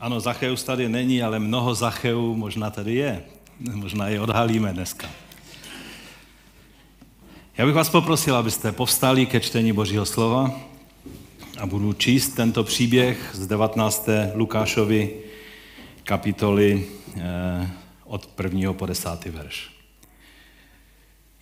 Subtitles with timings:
[0.00, 3.22] Ano, Zacheus tady není, ale mnoho Zacheů možná tady je.
[3.74, 5.08] Možná je odhalíme dneska.
[7.58, 10.52] Já bych vás poprosil, abyste povstali ke čtení Božího slova
[11.58, 14.08] a budu číst tento příběh z 19.
[14.34, 15.10] Lukášovi
[16.04, 16.86] kapitoly
[17.16, 17.70] eh,
[18.04, 18.72] od 1.
[18.72, 19.24] po 10.
[19.24, 19.70] verš.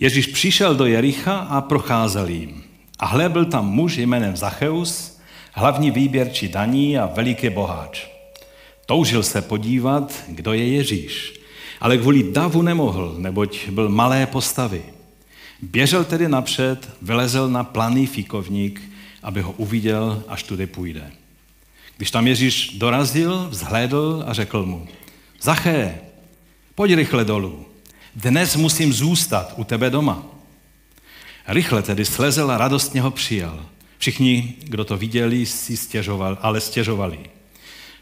[0.01, 2.65] Ježíš přišel do Jericha a procházel jim.
[2.99, 5.21] A hle, byl tam muž jménem Zacheus,
[5.53, 8.18] hlavní výběrčí daní a veliký boháč.
[8.89, 11.41] Toužil se podívat, kdo je Ježíš,
[11.81, 14.83] ale kvůli davu nemohl, neboť byl malé postavy.
[15.63, 18.83] Běžel tedy napřed, vylezl na planý fikovník,
[19.23, 21.11] aby ho uviděl, až tudy půjde.
[21.97, 24.89] Když tam Ježíš dorazil, vzhlédl a řekl mu,
[25.43, 26.01] Zaché,
[26.75, 27.67] pojď rychle dolů,
[28.17, 30.27] dnes musím zůstat u tebe doma.
[31.49, 33.67] Rychle tedy slezel a radostně ho přijal.
[33.99, 37.19] Všichni, kdo to viděli, si stěžovali, ale stěžovali.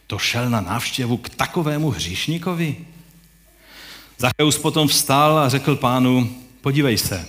[0.06, 2.76] To šel na návštěvu k takovému hříšníkovi?
[4.18, 7.28] Zacheus potom vstal a řekl pánu, podívej se,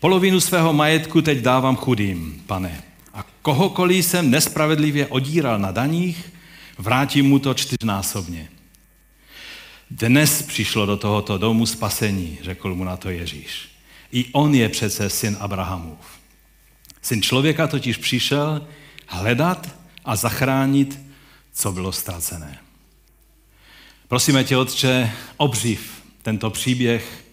[0.00, 2.82] polovinu svého majetku teď dávám chudým, pane.
[3.14, 6.32] A kohokoliv jsem nespravedlivě odíral na daních,
[6.78, 8.48] vrátím mu to čtyřnásobně.
[9.90, 13.68] Dnes přišlo do tohoto domu spasení, řekl mu na to Ježíš.
[14.12, 15.98] I on je přece syn Abrahamův.
[17.02, 18.66] Syn člověka totiž přišel
[19.06, 19.68] hledat
[20.04, 21.00] a zachránit,
[21.54, 22.58] co bylo ztracené.
[24.08, 27.24] Prosíme tě, Otče, obřiv tento příběh,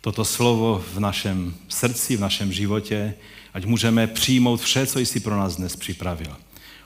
[0.00, 3.14] toto slovo v našem srdci, v našem životě,
[3.54, 6.36] ať můžeme přijmout vše, co jsi pro nás dnes připravil.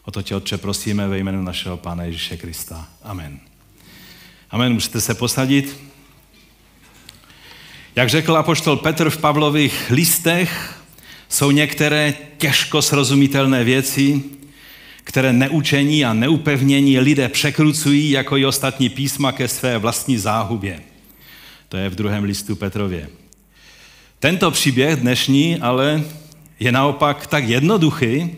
[0.02, 2.88] O to tě, Otče, prosíme ve jménu našeho Pána Ježíše Krista.
[3.02, 3.40] Amen.
[4.50, 4.72] Amen.
[4.72, 5.80] Můžete se posadit.
[7.96, 10.80] Jak řekl apoštol Petr v Pavlových listech,
[11.28, 14.22] jsou některé těžko srozumitelné věci,
[15.08, 20.80] které neučení a neupevnění lidé překrucují jako i ostatní písma ke své vlastní záhubě.
[21.68, 23.08] To je v druhém listu Petrově.
[24.18, 26.04] Tento příběh dnešní ale
[26.60, 28.30] je naopak tak jednoduchý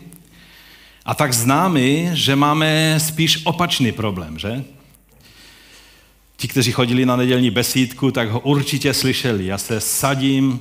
[1.05, 4.63] a tak známý, že máme spíš opačný problém, že?
[6.37, 9.45] Ti, kteří chodili na nedělní besídku, tak ho určitě slyšeli.
[9.45, 10.59] Já se sadím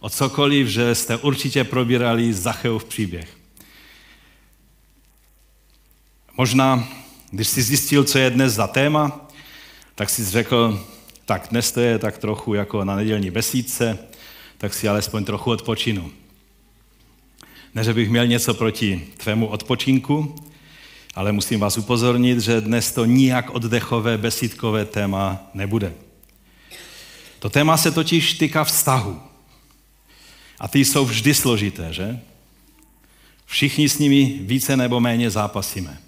[0.00, 3.41] o cokoliv, že jste určitě probírali Zacheův příběh.
[6.36, 6.88] Možná,
[7.30, 9.28] když jsi zjistil, co je dnes za téma,
[9.94, 10.86] tak jsi řekl,
[11.24, 13.98] tak dnes to je tak trochu jako na nedělní besídce,
[14.58, 16.10] tak si alespoň trochu odpočinu.
[17.74, 20.36] Ne, že bych měl něco proti tvému odpočinku,
[21.14, 25.94] ale musím vás upozornit, že dnes to nijak oddechové, besídkové téma nebude.
[27.38, 29.20] To téma se totiž týká vztahu.
[30.60, 32.20] A ty jsou vždy složité, že?
[33.46, 35.98] Všichni s nimi více nebo méně zápasíme.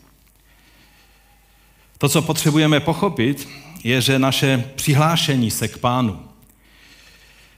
[2.05, 3.49] To, co potřebujeme pochopit,
[3.85, 6.21] je, že naše přihlášení se k pánu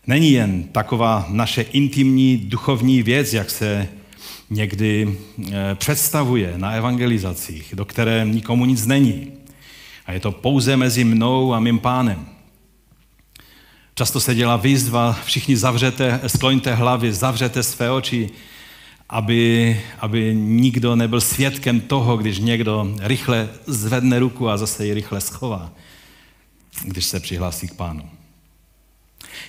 [0.07, 3.89] není jen taková naše intimní duchovní věc, jak se
[4.51, 5.19] někdy
[5.49, 9.33] eh, představuje na evangelizacích, do které nikomu nic není.
[10.07, 12.27] A je to pouze mezi mnou a mým pánem.
[13.95, 18.31] Často se dělá výzva, všichni zavřete, skloňte hlavy, zavřete své oči,
[19.09, 25.21] aby, aby nikdo nebyl svědkem toho, když někdo rychle zvedne ruku a zase ji rychle
[25.21, 25.73] schová,
[26.83, 28.11] když se přihlásí k pánu.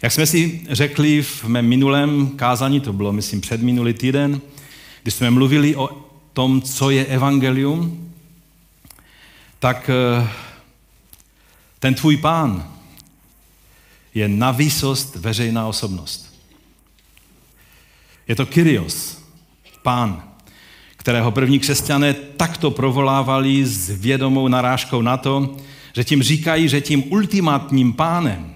[0.01, 4.41] Jak jsme si řekli v mém minulém kázání, to bylo, myslím, před minulý týden,
[5.03, 5.89] když jsme mluvili o
[6.33, 8.13] tom, co je evangelium,
[9.59, 10.27] tak eh,
[11.79, 12.73] ten tvůj pán
[14.13, 16.33] je na výsost veřejná osobnost.
[18.27, 19.16] Je to Kyrios,
[19.87, 20.23] pán,
[20.97, 25.55] kterého první křesťané takto provolávali s vědomou narážkou na to,
[25.95, 28.55] že tím říkají, že tím ultimátním pánem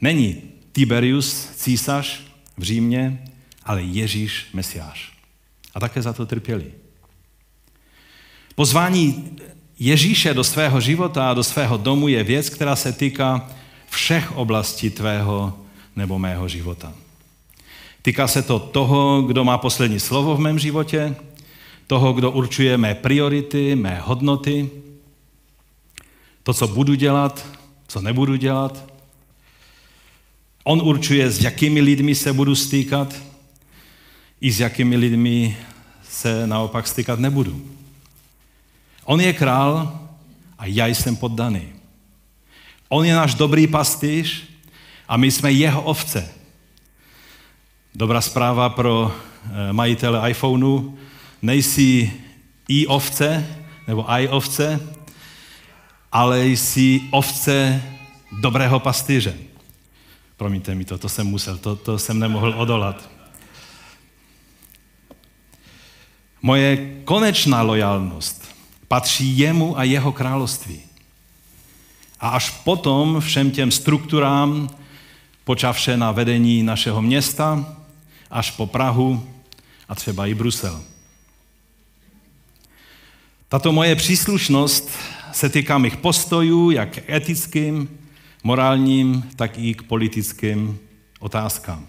[0.00, 0.42] není
[0.72, 2.20] Tiberius, císař
[2.56, 3.22] v Římě,
[3.62, 5.12] ale Ježíš, Mesiáš
[5.74, 6.66] a také za to trpěli.
[8.54, 9.38] Pozvání
[9.78, 13.50] Ježíše do svého života a do svého domu je věc, která se týká
[13.90, 15.58] všech oblastí tvého
[15.96, 16.94] nebo mého života.
[18.08, 21.16] Týká se to toho, kdo má poslední slovo v mém životě,
[21.86, 24.70] toho, kdo určuje mé priority, mé hodnoty,
[26.42, 27.46] to, co budu dělat,
[27.88, 28.92] co nebudu dělat.
[30.64, 33.14] On určuje, s jakými lidmi se budu stýkat,
[34.40, 35.56] i s jakými lidmi
[36.10, 37.62] se naopak stykat nebudu.
[39.04, 40.00] On je král
[40.58, 41.62] a já jsem poddaný.
[42.88, 44.44] On je náš dobrý pastýř
[45.08, 46.37] a my jsme jeho ovce.
[47.98, 50.98] Dobrá zpráva pro eh, majitele iPhoneu,
[51.42, 52.12] nejsi
[52.68, 53.46] i ovce,
[53.86, 54.80] nebo i ovce,
[56.12, 57.82] ale jsi ovce
[58.40, 59.34] dobrého pastýře.
[60.36, 63.10] Promiňte mi to, to jsem musel, to, to jsem nemohl odolat.
[66.42, 68.54] Moje konečná lojalnost
[68.88, 70.82] patří jemu a jeho království.
[72.20, 74.68] A až potom všem těm strukturám,
[75.44, 77.77] počavše na vedení našeho města,
[78.30, 79.28] až po Prahu
[79.88, 80.82] a třeba i Brusel.
[83.48, 84.90] Tato moje příslušnost
[85.32, 87.88] se týká mých postojů, jak k etickým,
[88.42, 90.78] morálním, tak i k politickým
[91.20, 91.86] otázkám.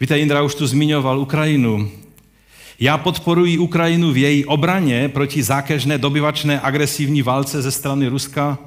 [0.00, 1.90] Víte, Indra už tu zmiňoval Ukrajinu.
[2.78, 8.58] Já podporuji Ukrajinu v její obraně proti zákežné dobyvačné agresivní válce ze strany Ruska,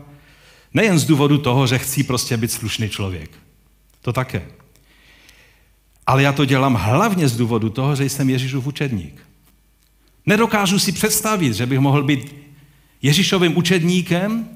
[0.73, 3.31] nejen z důvodu toho, že chci prostě být slušný člověk.
[4.01, 4.47] To také.
[6.09, 9.27] Ale já to dělám hlavně z důvodu toho, že jsem Ježíšův učedník.
[10.25, 12.35] Nedokážu si představit, že bych mohl být
[13.01, 14.49] Ježíšovým učedníkem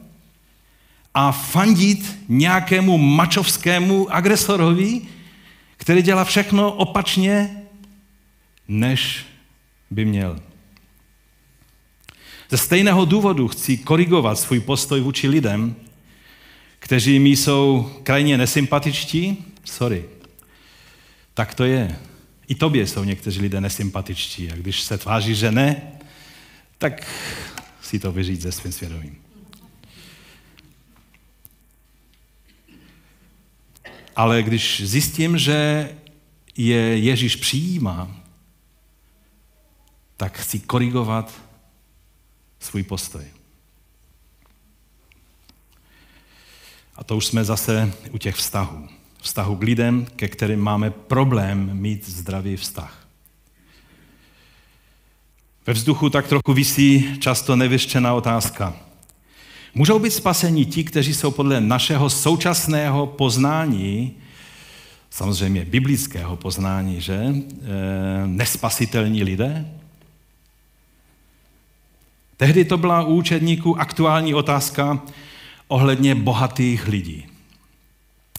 [1.13, 5.01] a fandit nějakému mačovskému agresorovi,
[5.77, 7.63] který dělá všechno opačně,
[8.67, 9.25] než
[9.91, 10.39] by měl.
[12.49, 15.75] Ze stejného důvodu chci korigovat svůj postoj vůči lidem,
[16.79, 19.45] kteří mi jsou krajně nesympatičtí.
[19.63, 20.05] Sorry.
[21.33, 21.99] Tak to je.
[22.47, 24.51] I tobě jsou někteří lidé nesympatičtí.
[24.51, 25.81] A když se tváří, že ne,
[26.77, 27.07] tak
[27.81, 29.17] si to vyříct se svým svědomím.
[34.15, 35.89] Ale když zjistím, že
[36.57, 38.23] je Ježíš přijímá,
[40.17, 41.41] tak chci korigovat
[42.59, 43.25] svůj postoj.
[46.95, 48.89] A to už jsme zase u těch vztahů.
[49.23, 53.07] Vztahu k lidem, ke kterým máme problém mít zdravý vztah.
[55.67, 58.75] Ve vzduchu tak trochu visí často nevyřčená otázka.
[59.75, 64.13] Můžou být spaseni ti, kteří jsou podle našeho současného poznání,
[65.09, 67.15] samozřejmě biblického poznání, že?
[67.15, 67.33] E,
[68.25, 69.71] nespasitelní lidé?
[72.37, 75.01] Tehdy to byla u učedníků aktuální otázka
[75.67, 77.32] ohledně bohatých lidí.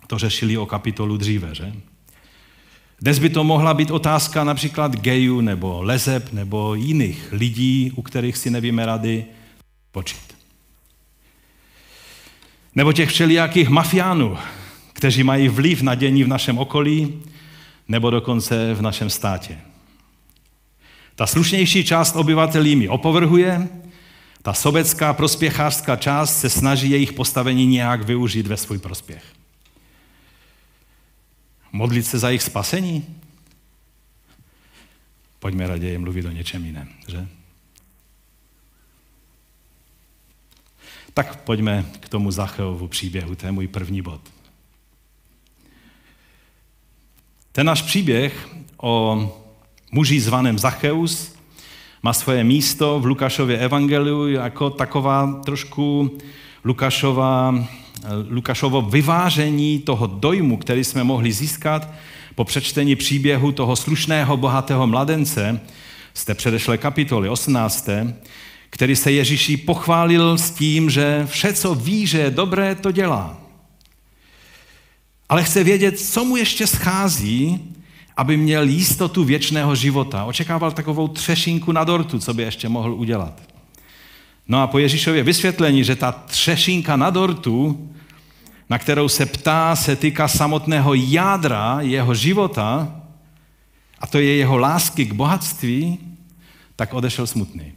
[0.06, 1.72] To řešili o kapitolu dříve, že?
[3.00, 8.36] Dnes by to mohla být otázka například gejů nebo lezeb nebo jiných lidí, u kterých
[8.36, 9.24] si nevíme rady
[9.92, 10.34] počít.
[12.74, 14.38] Nebo těch všelijakých mafiánů,
[14.92, 17.22] kteří mají vliv na dění v našem okolí
[17.88, 19.58] nebo dokonce v našem státě.
[21.14, 23.68] Ta slušnější část obyvatel jimi opovrhuje,
[24.42, 29.24] ta sobecká prospěchářská část se snaží jejich postavení nějak využít ve svůj prospěch.
[31.74, 33.06] Modlit se za jejich spasení?
[35.38, 37.28] Pojďme raději mluvit o něčem jiném, že?
[41.14, 44.20] Tak pojďme k tomu Zacheovu příběhu, to je můj první bod.
[47.52, 49.18] Ten náš příběh o
[49.90, 51.34] muži zvaném Zacheus
[52.02, 56.18] má svoje místo v Lukášově evangeliu jako taková trošku
[56.64, 57.54] Lukášova,
[58.28, 61.88] Lukášovo vyvážení toho dojmu, který jsme mohli získat
[62.34, 65.60] po přečtení příběhu toho slušného, bohatého mladence
[66.14, 67.88] z té předešlé kapitoly 18
[68.74, 73.38] který se Ježíši pochválil s tím, že vše, co ví, že je dobré, to dělá.
[75.28, 77.60] Ale chce vědět, co mu ještě schází,
[78.16, 80.24] aby měl jistotu věčného života.
[80.24, 83.53] Očekával takovou třešinku na dortu, co by ještě mohl udělat.
[84.48, 87.90] No a po Ježíšově vysvětlení, že ta třešinka na dortu,
[88.70, 93.00] na kterou se ptá, se týká samotného jádra jeho života,
[93.98, 95.98] a to je jeho lásky k bohatství,
[96.76, 97.72] tak odešel smutný.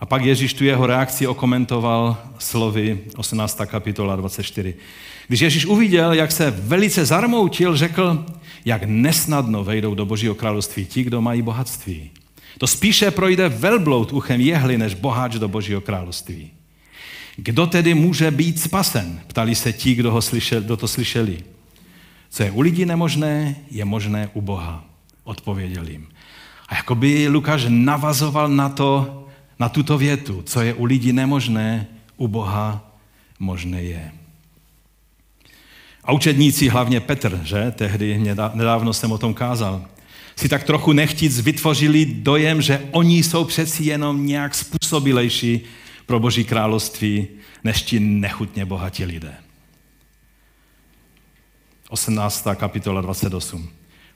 [0.00, 3.60] A pak Ježíš tu jeho reakci okomentoval slovy 18.
[3.66, 4.74] kapitola 24.
[5.28, 8.26] Když Ježíš uviděl, jak se velice zarmoutil, řekl,
[8.64, 12.10] jak nesnadno vejdou do Božího království ti, kdo mají bohatství.
[12.58, 16.50] To spíše projde velbloud uchem jehly, než boháč do Božího království.
[17.36, 19.20] Kdo tedy může být spasen?
[19.26, 21.38] Ptali se ti, kdo, ho slyšel, kdo to slyšeli.
[22.30, 24.84] Co je u lidí nemožné, je možné u Boha.
[25.24, 26.08] Odpověděl jim.
[26.68, 29.26] A jakoby Lukáš navazoval na to,
[29.58, 32.94] na tuto větu, co je u lidí nemožné, u Boha
[33.38, 34.12] možné je.
[36.04, 38.18] A učedníci, hlavně Petr, že tehdy
[38.54, 39.84] nedávno jsem o tom kázal,
[40.40, 45.60] si tak trochu nechtíc vytvořili dojem, že oni jsou přeci jenom nějak způsobilejší
[46.06, 47.28] pro Boží království,
[47.64, 49.34] než ti nechutně bohatí lidé.
[51.88, 52.46] 18.
[52.54, 53.68] kapitola 28.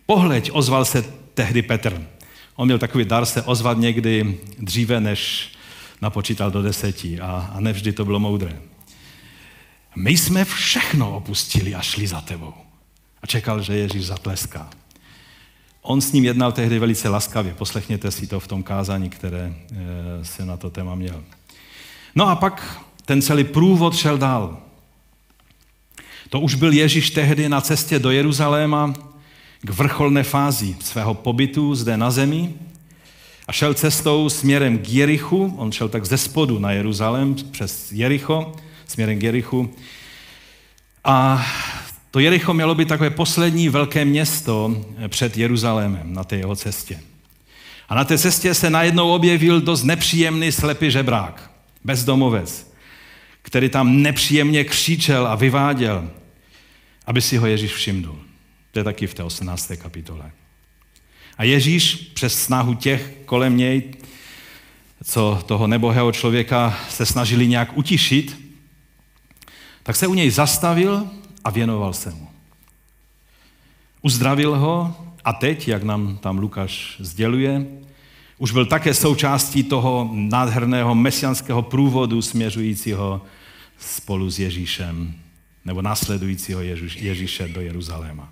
[0.07, 1.05] Pohleď, ozval se
[1.35, 2.07] tehdy Petr.
[2.57, 5.53] On měl takový dar se ozvat někdy dříve, než
[6.03, 8.61] napočítal do deseti a, a nevždy to bylo moudré.
[9.97, 12.55] My jsme všechno opustili a šli za tebou.
[13.23, 14.71] A čekal, že Ježíš zatleská.
[15.87, 17.55] On s ním jednal tehdy velice laskavě.
[17.55, 19.77] Poslechněte si to v tom kázání, které eh,
[20.25, 21.23] se na to téma měl.
[22.15, 24.59] No a pak ten celý průvod šel dál.
[26.29, 28.95] To už byl Ježíš tehdy na cestě do Jeruzaléma
[29.63, 32.55] k vrcholné fázi svého pobytu zde na zemi
[33.49, 35.55] a šel cestou směrem k Jerichu.
[35.57, 38.53] On šel tak ze spodu na Jeruzalém přes Jericho,
[38.87, 39.75] směrem k Jerichu.
[41.05, 41.47] A
[42.15, 47.01] to Jericho mělo být takové poslední velké město před Jeruzalémem na té jeho cestě.
[47.89, 51.51] A na té cestě se najednou objevil dost nepříjemný slepý žebrák,
[51.85, 52.73] bezdomovec,
[53.43, 56.11] který tam nepříjemně křičel a vyváděl,
[57.07, 58.19] aby si ho Ježíš všimnul.
[58.71, 59.73] To je taky v té 18.
[59.77, 60.31] kapitole.
[61.39, 63.83] A Ježíš přes snahu těch kolem něj,
[65.05, 68.51] co toho nebohého člověka se snažili nějak utišit,
[69.83, 71.11] tak se u něj zastavil
[71.45, 72.29] a věnoval se mu.
[74.03, 77.67] Uzdravil ho a teď, jak nám tam Lukáš sděluje,
[78.39, 83.23] už byl také součástí toho nádherného mesianského průvodu směřujícího
[83.79, 85.15] spolu s Ježíšem,
[85.65, 86.61] nebo následujícího
[86.97, 88.29] Ježíše do Jeruzaléma.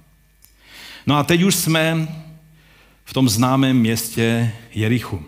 [1.07, 2.09] No a teď už jsme
[3.04, 5.23] v tom známém městě Jerichu.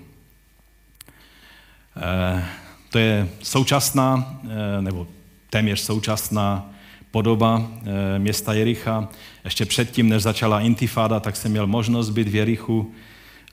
[1.96, 2.44] Eh,
[2.90, 5.06] to je současná, eh, nebo
[5.50, 6.73] téměř současná
[7.14, 9.08] podoba eh, města Jericha.
[9.44, 12.90] Ještě předtím, než začala intifáda, tak jsem měl možnost být v Jerichu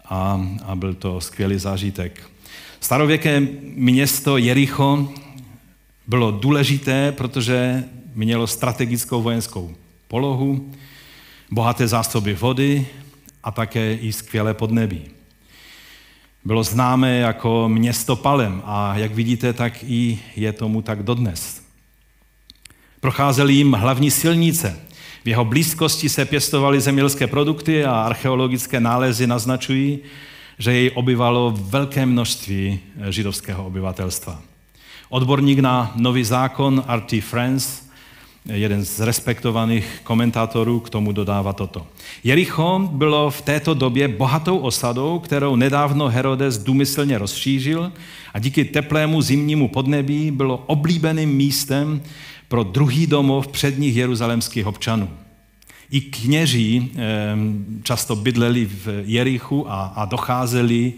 [0.05, 2.29] a, a byl to skvělý zážitek.
[2.79, 5.13] Starověké město Jericho
[6.07, 7.83] bylo důležité, protože
[8.15, 9.75] mělo strategickou vojenskou
[10.07, 10.71] polohu,
[11.51, 12.87] bohaté zásoby vody
[13.43, 15.01] a také i skvělé podnebí.
[16.45, 21.60] Bylo známé jako město Palem a jak vidíte, tak i je tomu tak dodnes.
[23.01, 24.79] Procházely jim hlavní silnice.
[25.23, 29.99] V jeho blízkosti se pěstovaly zemědělské produkty a archeologické nálezy naznačují,
[30.57, 32.79] že jej obyvalo velké množství
[33.09, 34.41] židovského obyvatelstva.
[35.09, 37.21] Odborník na nový zákon R.T.
[37.21, 37.83] France
[38.45, 41.87] jeden z respektovaných komentátorů k tomu dodává toto.
[42.23, 47.91] Jericho bylo v této době bohatou osadou, kterou nedávno Herodes důmyslně rozšířil
[48.33, 52.01] a díky teplému zimnímu podnebí bylo oblíbeným místem
[52.51, 55.09] pro druhý domov předních jeruzalemských občanů.
[55.91, 56.91] I kněží
[57.83, 60.93] často bydleli v Jerichu a, a docházeli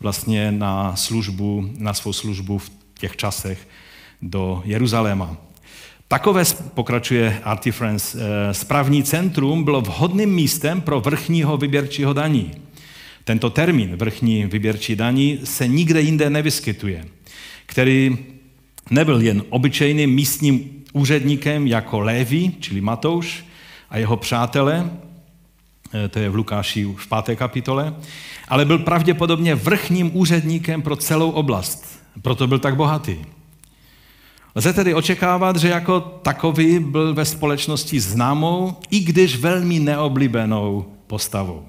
[0.00, 3.68] vlastně na službu, na svou službu v těch časech
[4.22, 5.36] do Jeruzaléma.
[6.08, 12.50] Takové, pokračuje Artie Friends, eh, správní centrum bylo vhodným místem pro vrchního vyběrčího daní.
[13.24, 17.04] Tento termín vrchní vyběrčí daní se nikde jinde nevyskytuje,
[17.66, 18.18] který
[18.90, 23.44] nebyl jen obyčejným místním úředníkem jako Lévi, čili Matouš,
[23.90, 24.90] a jeho přátelé,
[25.94, 27.94] eh, to je v Lukáši v páté kapitole,
[28.48, 31.98] ale byl pravděpodobně vrchním úředníkem pro celou oblast.
[32.22, 33.16] Proto byl tak bohatý.
[34.54, 41.64] Lze tedy očekávat, že jako takový byl ve společnosti známou, i když velmi neoblíbenou postavou.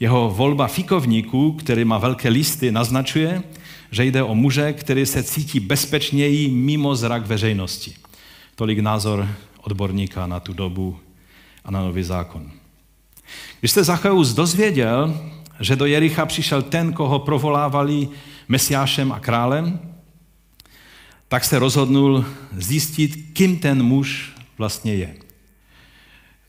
[0.00, 3.42] Jeho volba fikovníků, který má velké listy, naznačuje,
[3.90, 8.01] že jde o muže, který se cítí bezpečněji mimo zrak veřejnosti.
[8.54, 9.28] Tolik názor
[9.60, 10.98] odborníka na tu dobu
[11.64, 12.50] a na nový zákon.
[13.60, 15.20] Když se Zacheus dozvěděl,
[15.60, 18.08] že do Jericha přišel ten, koho provolávali
[18.48, 19.80] mesiášem a králem,
[21.28, 25.14] tak se rozhodnul zjistit, kým ten muž vlastně je.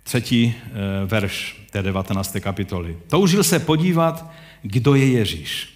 [0.04, 0.72] Třetí eh,
[1.06, 2.38] verš té 19.
[2.40, 2.98] kapitoly.
[3.08, 4.32] Toužil se podívat,
[4.62, 5.74] kdo je Ježíš.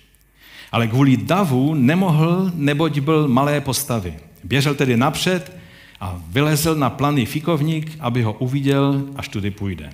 [0.71, 4.19] Ale kvůli davu nemohl, neboť byl malé postavy.
[4.43, 5.57] Běžel tedy napřed
[5.99, 9.89] a vylezl na planý fikovník, aby ho uviděl, až tudy půjde.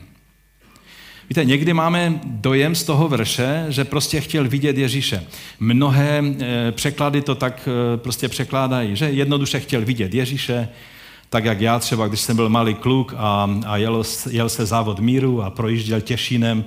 [1.29, 5.24] Víte, někdy máme dojem z toho verše, že prostě chtěl vidět Ježíše.
[5.60, 10.69] Mnohé eh, překlady to tak eh, prostě překládají, že jednoduše chtěl vidět Ježíše,
[11.29, 15.00] tak jak já třeba, když jsem byl malý kluk a, a jel, jel se závod
[15.00, 16.65] míru a projížděl Těšínem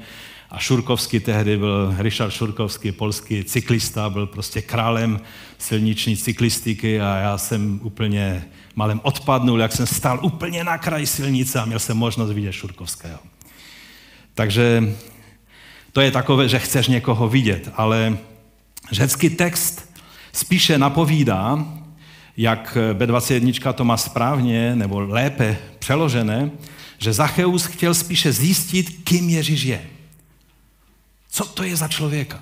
[0.51, 5.21] a Šurkovský tehdy byl, Richard Šurkovský, polský cyklista, byl prostě králem
[5.59, 8.45] silniční cyklistiky a já jsem úplně
[8.77, 13.19] malem odpadnul, jak jsem stál úplně na kraji silnice a měl jsem možnost vidět Šurkovského.
[14.35, 14.95] Takže
[15.93, 18.19] to je takové, že chceš někoho vidět, ale
[18.93, 20.01] řecký text
[20.33, 21.67] spíše napovídá,
[22.37, 26.51] jak B21 to má správně nebo lépe přeložené,
[26.99, 29.87] že Zacheus chtěl spíše zjistit, kým Ježíš je.
[31.31, 32.41] Co to je za člověka?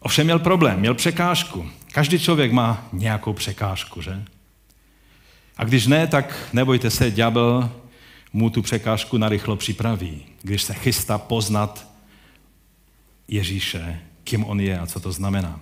[0.00, 1.70] Ovšem měl problém, měl překážku.
[1.98, 4.24] Každý člověk má nějakou překážku, že?
[5.56, 7.70] A když ne, tak nebojte se, ďábel
[8.32, 11.88] mu tu překážku narychlo připraví, když se chystá poznat
[13.28, 15.60] Ježíše, kým on je a co to znamená.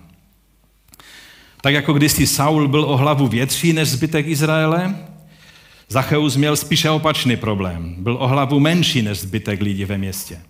[1.61, 4.95] Tak jako kdysi Saul byl o hlavu větší než zbytek Izraele,
[5.89, 7.95] Zacheus měl spíše opačný problém.
[7.97, 10.41] Byl o hlavu menší než zbytek lidí ve městě.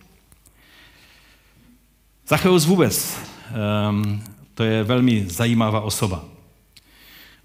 [2.28, 3.18] Zacheus vůbec,
[3.90, 6.26] um, to je velmi zajímavá osoba.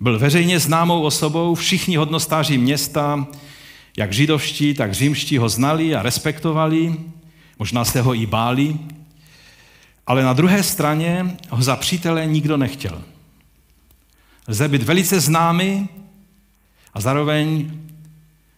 [0.01, 3.27] Byl veřejně známou osobou, všichni hodnostáři města,
[3.97, 6.97] jak židovští, tak římští ho znali a respektovali,
[7.59, 8.77] možná se ho i báli,
[10.07, 13.03] ale na druhé straně ho za přítele nikdo nechtěl.
[14.49, 15.89] Lze být velice známý
[16.95, 17.71] a zároveň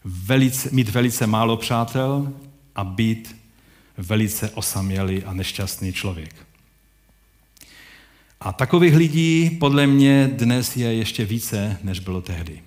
[0.05, 2.33] velice, mít velice málo přátel
[2.75, 3.37] a být
[3.97, 6.54] velice osamělý a nešťastný člověk.
[8.41, 12.63] A takových lidí podle mě dnes je ještě více, než bylo tehdy.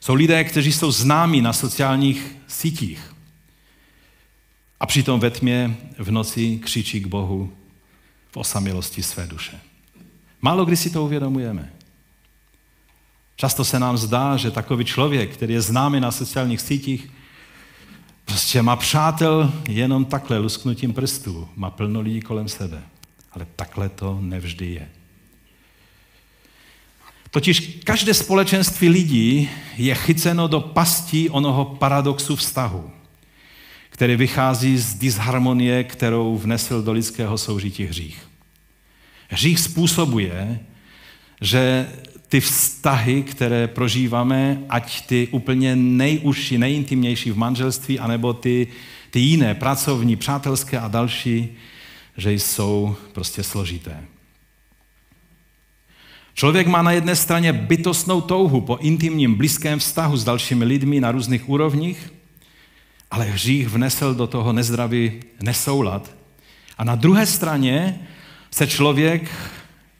[0.00, 3.14] Jsou lidé, kteří jsou známí na sociálních sítích
[4.80, 7.52] a přitom ve tmě v noci křičí k Bohu
[8.30, 9.60] v osamělosti své duše.
[10.42, 11.72] Málo kdy si to uvědomujeme.
[13.36, 17.10] Často se nám zdá, že takový člověk, který je známý na sociálních sítích,
[18.24, 22.82] prostě má přátel jenom takhle lusknutím prstů, má plno lidí kolem sebe.
[23.34, 24.88] Ale takhle to nevždy je.
[27.30, 32.90] Totiž každé společenství lidí je chyceno do pastí onoho paradoxu vztahu,
[33.90, 38.28] který vychází z disharmonie, kterou vnesl do lidského soužití hřích.
[39.28, 40.60] Hřích způsobuje,
[41.40, 41.88] že
[42.28, 48.66] ty vztahy, které prožíváme, ať ty úplně nejužší, nejintimnější v manželství, anebo ty,
[49.10, 51.56] ty jiné, pracovní, přátelské a další,
[52.16, 54.04] že jsou prostě složité.
[56.34, 61.12] Člověk má na jedné straně bytostnou touhu po intimním, blízkém vztahu s dalšími lidmi na
[61.12, 62.12] různých úrovních,
[63.10, 66.14] ale hřích vnesl do toho nezdravý nesoulad.
[66.78, 68.06] A na druhé straně
[68.50, 69.30] se člověk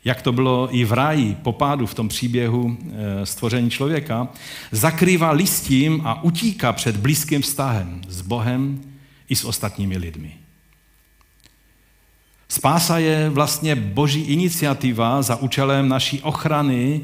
[0.05, 4.29] jak to bylo i v ráji po pádu v tom příběhu eh, stvoření člověka,
[4.72, 8.81] zakrývá listím a utíká před blízkým vztahem s Bohem
[9.29, 10.43] i s ostatními lidmi.
[12.54, 17.00] Spása je vlastně boží iniciativa za účelem naší ochrany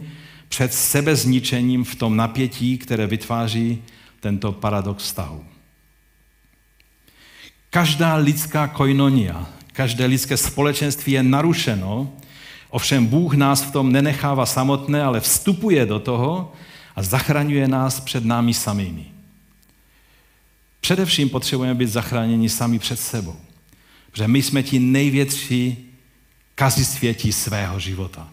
[0.49, 3.83] před sebezničením v tom napětí, které vytváří
[4.21, 5.45] tento paradox vztahu.
[7.71, 12.13] Každá lidská koinonia, každé lidské společenství je narušeno,
[12.71, 16.53] Ovšem Bůh nás v tom nenechává samotné, ale vstupuje do toho
[16.97, 19.07] a zachraňuje nás před námi samými.
[20.81, 23.37] Především potřebujeme být zachráněni sami před sebou.
[24.11, 25.91] Protože my jsme ti největší
[26.55, 28.29] kazisvětí svého života.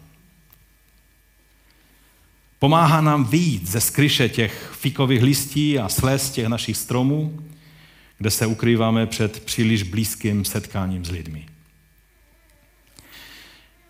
[2.60, 7.40] Pomáhá nám vyjít ze skryše těch fikových listí a slez těch našich stromů,
[8.18, 11.46] kde se ukrýváme před příliš blízkým setkáním s lidmi.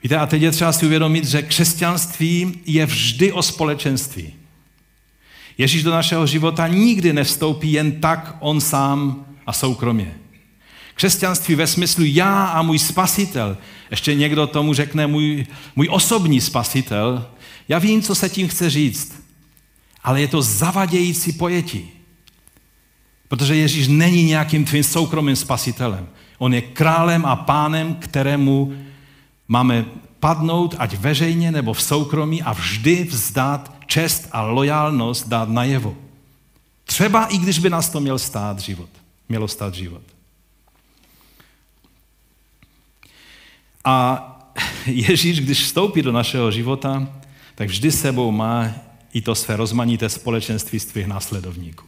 [0.04, 4.34] Víte, a teď je třeba si uvědomit, že křesťanství je vždy o společenství.
[5.58, 10.15] Ježíš do našeho života nikdy nevstoupí jen tak on sám a soukromě.
[10.97, 13.57] Křesťanství ve smyslu já a můj spasitel,
[13.91, 17.25] ještě někdo tomu řekne můj, můj osobní spasitel,
[17.67, 19.23] já vím, co se tím chce říct,
[20.03, 21.89] ale je to zavadějící pojetí.
[23.27, 26.07] Protože Ježíš není nějakým tvým soukromým spasitelem.
[26.38, 28.73] On je králem a pánem, kterému
[29.47, 29.86] Máme
[30.19, 35.95] padnout, ať veřejně nebo v soukromí a vždy vzdát čest a lojálnost dát najevo.
[36.86, 38.89] Třeba i když by nás to měl stát život.
[39.29, 40.01] Mělo stát život.
[43.88, 44.23] A
[44.86, 47.08] Ježíš, když vstoupí do našeho života,
[47.56, 48.73] tak vždy sebou má
[49.13, 51.86] i to své rozmanité společenství z tvých následovníků.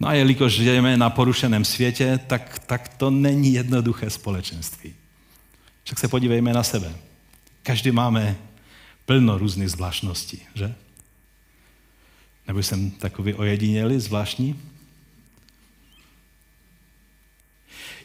[0.00, 4.94] No a jelikož žijeme na porušeném světě, tak, tak to není jednoduché společenství.
[5.84, 6.92] Však se podívejme na sebe.
[7.62, 8.36] Každý máme
[9.06, 10.74] plno různých zvláštností, že?
[12.46, 14.60] Nebo jsem takový ojedinělý, zvláštní?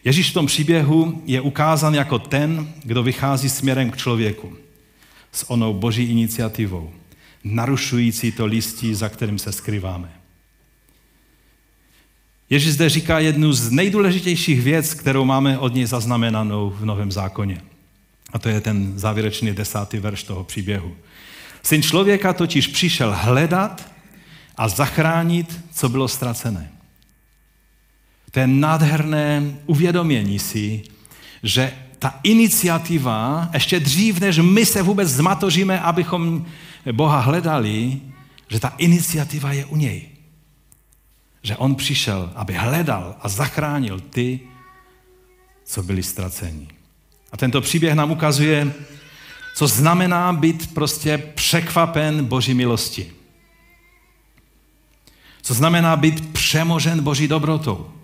[0.03, 4.57] Ježíš v tom příběhu je ukázán jako ten, kdo vychází směrem k člověku
[5.31, 6.91] s onou boží iniciativou,
[7.43, 10.11] narušující to listí, za kterým se skrýváme.
[12.49, 17.61] Ježíš zde říká jednu z nejdůležitějších věc, kterou máme od něj zaznamenanou v Novém zákoně.
[18.33, 20.95] A to je ten závěrečný desátý verš toho příběhu.
[21.63, 23.91] Syn člověka totiž přišel hledat
[24.57, 26.71] a zachránit, co bylo ztracené.
[28.31, 30.81] To je nádherné uvědomění si,
[31.43, 36.45] že ta iniciativa, ještě dřív, než my se vůbec zmatoříme, abychom
[36.91, 38.01] Boha hledali,
[38.49, 40.09] že ta iniciativa je u něj.
[41.43, 44.39] Že on přišel, aby hledal a zachránil ty,
[45.65, 46.67] co byli ztraceni.
[47.31, 48.73] A tento příběh nám ukazuje,
[49.55, 53.11] co znamená být prostě překvapen Boží milosti.
[55.41, 57.98] Co znamená být přemožen Boží dobrotou.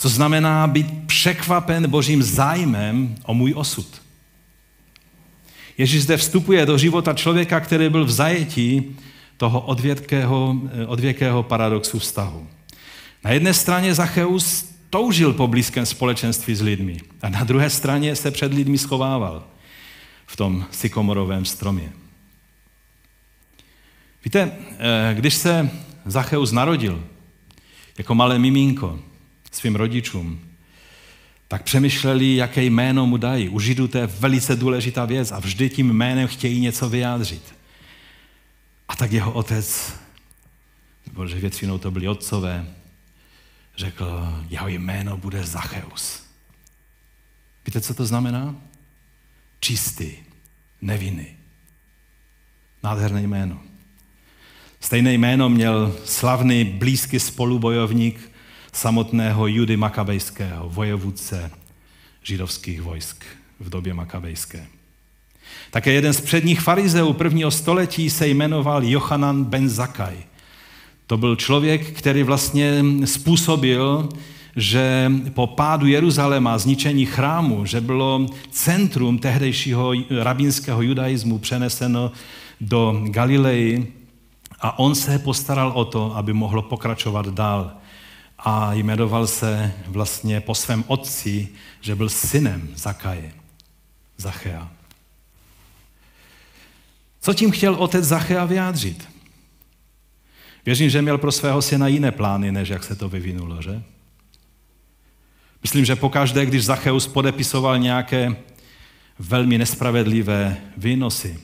[0.00, 4.02] Co znamená být překvapen Božím zájmem o můj osud.
[5.78, 8.96] Ježíš zde vstupuje do života člověka, který byl v zajetí
[9.36, 12.48] toho odvěkého, odvěkého paradoxu vztahu.
[13.24, 18.30] Na jedné straně Zacheus toužil po blízkém společenství s lidmi a na druhé straně se
[18.30, 19.44] před lidmi schovával
[20.26, 21.92] v tom sykomorovém stromě.
[24.24, 25.70] Víte, eh, když se
[26.06, 27.04] Zacheus narodil
[27.98, 28.98] jako malé miminko
[29.50, 30.40] svým rodičům,
[31.48, 33.48] tak přemýšleli, jaké jméno mu dají.
[33.48, 37.54] U Židů to je velice důležitá věc a vždy tím jménem chtějí něco vyjádřit.
[38.88, 39.92] A tak jeho otec,
[41.14, 42.66] protože většinou to byli otcové,
[43.76, 46.22] řekl, jeho jméno bude Zacheus.
[47.66, 48.54] Víte, co to znamená?
[49.60, 50.12] Čistý,
[50.82, 51.26] nevinný.
[52.82, 53.60] Nádherné jméno.
[54.80, 58.30] Stejné jméno měl slavný blízký spolubojovník
[58.72, 61.50] samotného Judy Makabejského, vojevůdce
[62.22, 63.24] židovských vojsk
[63.60, 64.66] v době makabejské.
[65.70, 70.16] Také jeden z předních farizeů prvního století se jmenoval Johanan ben Zakaj.
[71.06, 74.08] To byl člověk, který vlastně způsobil,
[74.56, 82.12] že po pádu Jeruzaléma, zničení chrámu, že bylo centrum tehdejšího rabínského judaismu přeneseno
[82.60, 83.94] do Galileji
[84.60, 87.79] a on se postaral o to, aby mohlo pokračovat dál.
[88.44, 91.48] A jmenoval se vlastně po svém otci,
[91.80, 93.32] že byl synem Zakaje,
[94.16, 94.72] Zachea.
[97.20, 99.08] Co tím chtěl otec Zachea vyjádřit?
[100.66, 103.82] Věřím, že měl pro svého syna jiné plány, než jak se to vyvinulo, že?
[105.62, 108.36] Myslím, že pokaždé, když Zacheus podepisoval nějaké
[109.18, 111.40] velmi nespravedlivé výnosy,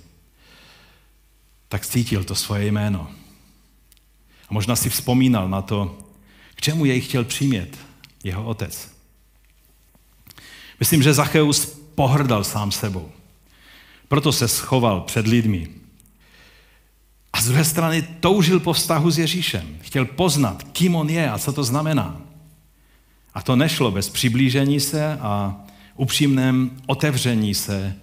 [1.69, 3.11] tak cítil to svoje jméno.
[4.49, 6.06] A možná si vzpomínal na to,
[6.57, 7.79] k čemu jej chtěl přimět
[8.25, 8.97] jeho otec.
[10.81, 13.13] Myslím, že Zacheus pohrdal sám sebou.
[14.09, 15.69] Proto se schoval před lidmi.
[17.33, 19.79] A z druhé strany toužil po vztahu s Ježíšem.
[19.81, 22.21] Chtěl poznat, kým on je a co to znamená.
[23.35, 25.57] A to nešlo bez přiblížení se a
[25.97, 27.97] upřímném otevření se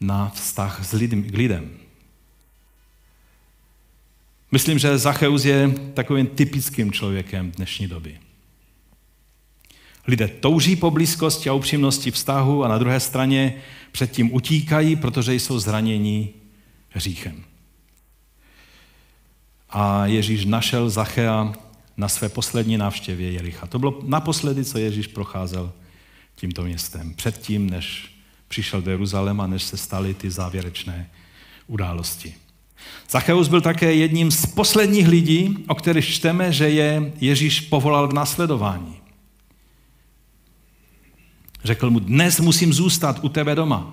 [0.00, 1.70] na vztah s lidem, k lidem.
[4.54, 8.18] Myslím, že Zacheus je takovým typickým člověkem dnešní doby.
[10.06, 13.54] Lidé touží po blízkosti a upřímnosti vztahu a na druhé straně
[13.92, 16.30] předtím utíkají, protože jsou zraněni
[16.90, 17.44] hříchem.
[19.70, 21.52] A Ježíš našel Zachea
[21.96, 23.66] na své poslední návštěvě Jericha.
[23.66, 25.72] To bylo naposledy, co Ježíš procházel
[26.34, 27.14] tímto městem.
[27.14, 28.14] Předtím, než
[28.48, 31.10] přišel do Jeruzaléma, než se staly ty závěrečné
[31.66, 32.43] události.
[33.10, 38.12] Zacheus byl také jedním z posledních lidí, o kterých čteme, že je Ježíš povolal k
[38.12, 38.96] následování.
[41.64, 43.92] Řekl mu, dnes musím zůstat u tebe doma.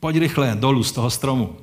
[0.00, 1.56] Pojď rychle dolů z toho stromu.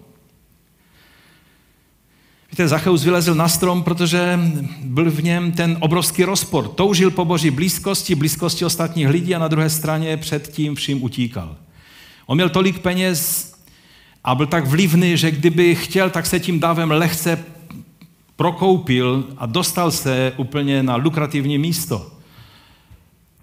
[2.52, 4.40] Víte, Zacheus vylezl na strom, protože
[4.82, 6.68] byl v něm ten obrovský rozpor.
[6.68, 11.58] Toužil po boží blízkosti, blízkosti ostatních lidí a na druhé straně před tím vším utíkal.
[12.26, 13.50] On měl tolik peněz
[14.24, 17.46] a byl tak vlivný, že kdyby chtěl, tak se tím davem lehce
[18.36, 22.12] prokoupil a dostal se úplně na lukrativní místo.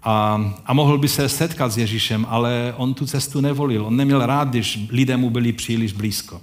[0.03, 3.85] A, a mohl by se setkat s Ježíšem, ale on tu cestu nevolil.
[3.85, 6.41] On neměl rád, když lidé mu byli příliš blízko.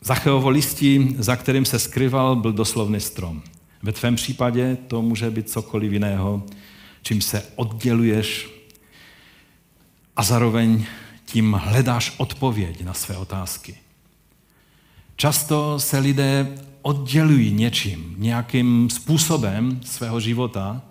[0.00, 3.42] Zacheovo listí, za kterým se skryval, byl doslovný strom.
[3.82, 6.42] Ve tvém případě to může být cokoliv jiného,
[7.02, 8.48] čím se odděluješ
[10.16, 10.86] a zároveň
[11.24, 13.78] tím hledáš odpověď na své otázky.
[15.16, 20.82] Často se lidé oddělují něčím, nějakým způsobem svého života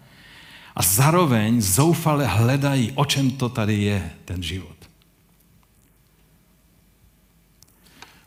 [0.76, 4.78] a zároveň zoufale hledají, o čem to tady je, ten život.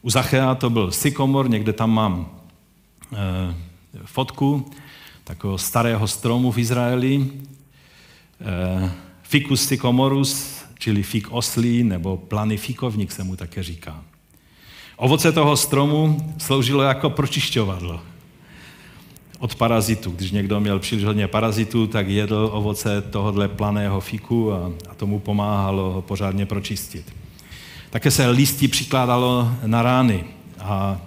[0.02, 2.40] U Zachea to byl sykomor, někde tam mám
[3.12, 3.54] e,
[4.04, 4.70] fotku
[5.24, 7.30] takového starého stromu v Izraeli.
[8.40, 8.90] E,
[9.22, 14.02] Ficus sycomorus, čili fik oslí, nebo plany fikovník se mu také říká.
[14.96, 18.00] Ovoce toho stromu sloužilo jako pročišťovadlo.
[19.38, 20.10] od parazitů.
[20.10, 25.18] Když někdo měl příliš hodně parazitů, tak jedl ovoce tohohle planého fiku a, a tomu
[25.18, 27.14] pomáhalo ho pořádně pročistit.
[27.90, 30.24] Také se listí přikládalo na rány
[30.58, 31.00] a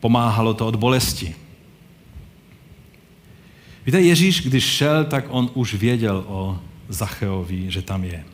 [0.00, 1.34] pomáhalo to od bolesti.
[3.86, 8.24] Víte, Ježíš, když šel, tak on už věděl o Zacheovi, že tam je.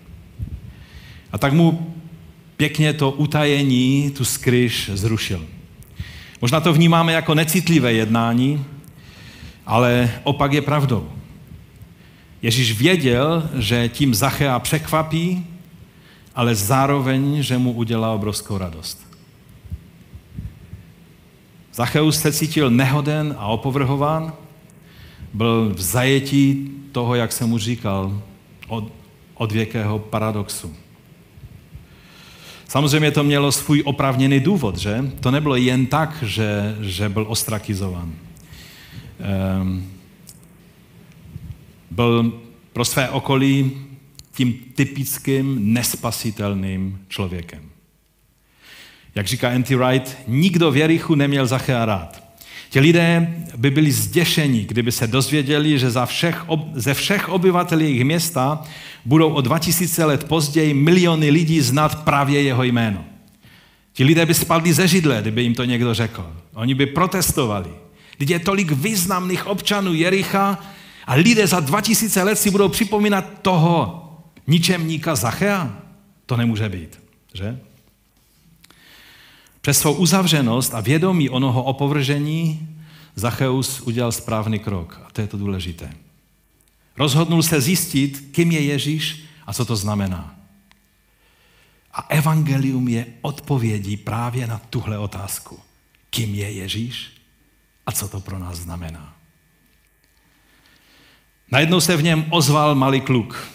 [1.32, 1.94] A tak mu
[2.56, 5.46] pěkně to utajení, tu skryš zrušil.
[6.40, 8.64] Možná to vnímáme jako necitlivé jednání,
[9.66, 11.12] ale opak je pravdou.
[12.42, 15.46] Ježíš věděl, že tím Zachea překvapí,
[16.34, 19.06] ale zároveň, že mu udělá obrovskou radost.
[21.74, 24.32] Zacheus se cítil nehoden a opovrhován,
[25.32, 28.22] byl v zajetí toho, jak jsem mu říkal,
[28.68, 28.92] od,
[29.34, 30.76] odvěkého paradoxu.
[32.68, 35.10] Samozřejmě to mělo svůj opravněný důvod, že?
[35.20, 38.12] To nebylo jen tak, že, že byl ostrakizovan.
[39.60, 39.92] Um,
[41.90, 42.40] byl
[42.72, 43.72] pro své okolí
[44.34, 47.70] tím typickým nespasitelným člověkem.
[49.14, 49.76] Jak říká N.T.
[49.76, 52.21] Wright, nikdo v Jerichu neměl Zachea rád.
[52.72, 58.04] Ti lidé by byli zděšeni, kdyby se dozvěděli, že za všech, ze všech obyvatel jejich
[58.04, 58.62] města
[59.04, 63.04] budou o 2000 let později miliony lidí znát právě jeho jméno.
[63.92, 66.32] Ti lidé by spadli ze židle, kdyby jim to někdo řekl.
[66.54, 67.70] Oni by protestovali.
[68.18, 70.58] Je tolik významných občanů Jericha
[71.06, 74.04] a lidé za 2000 let si budou připomínat toho
[74.46, 75.76] ničemníka Zachea.
[76.26, 76.98] To nemůže být,
[77.34, 77.58] že?
[79.62, 82.68] Přes svou uzavřenost a vědomí onoho opovržení
[83.14, 85.00] Zacheus udělal správný krok.
[85.06, 85.92] A to je to důležité.
[86.96, 90.34] Rozhodnul se zjistit, kým je Ježíš a co to znamená.
[91.92, 95.60] A evangelium je odpovědí právě na tuhle otázku.
[96.10, 97.10] Kým je Ježíš
[97.86, 99.16] a co to pro nás znamená.
[101.50, 103.48] Najednou se v něm ozval malý kluk.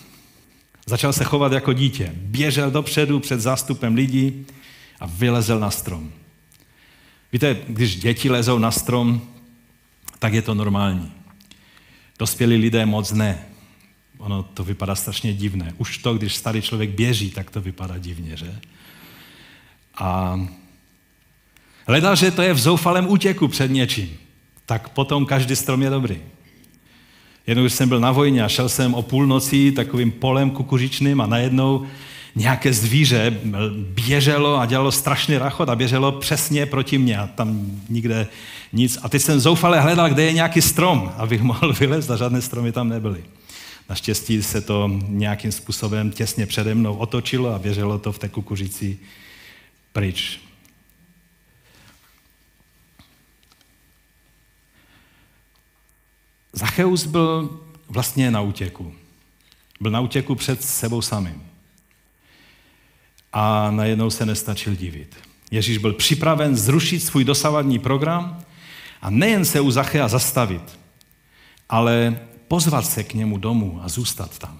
[0.85, 2.11] Začal se chovat jako dítě.
[2.15, 4.45] Běžel dopředu před zástupem lidí
[4.99, 6.11] a vylezl na strom.
[7.33, 9.21] Víte, když děti lezou na strom,
[10.19, 11.11] tak je to normální.
[12.19, 13.45] Dospělí lidé moc ne.
[14.17, 15.73] Ono to vypadá strašně divné.
[15.77, 18.59] Už to, když starý člověk běží, tak to vypadá divně, že?
[19.95, 20.39] A
[21.87, 24.17] hledal, že to je v zoufalém útěku před něčím.
[24.65, 26.21] Tak potom každý strom je dobrý.
[27.47, 31.25] Jednou, když jsem byl na vojně a šel jsem o půlnoci takovým polem kukuřičným a
[31.25, 31.87] najednou
[32.35, 33.39] nějaké zvíře
[33.77, 38.27] běželo a dělalo strašný rachot a běželo přesně proti mně a tam nikde
[38.73, 38.97] nic.
[39.03, 42.71] A teď jsem zoufale hledal, kde je nějaký strom, abych mohl vylézt a žádné stromy
[42.71, 43.23] tam nebyly.
[43.89, 48.99] Naštěstí se to nějakým způsobem těsně přede mnou otočilo a běželo to v té kukuřici
[49.93, 50.39] pryč.
[56.53, 57.59] Zacheus byl
[57.89, 58.93] vlastně na útěku.
[59.79, 61.46] Byl na útěku před sebou samým
[63.39, 65.15] a najednou se nestačil divit.
[65.51, 68.39] Ježíš byl připraven zrušit svůj dosavadní program
[69.01, 70.79] a nejen se u Zachea zastavit,
[71.69, 74.59] ale pozvat se k němu domů a zůstat tam.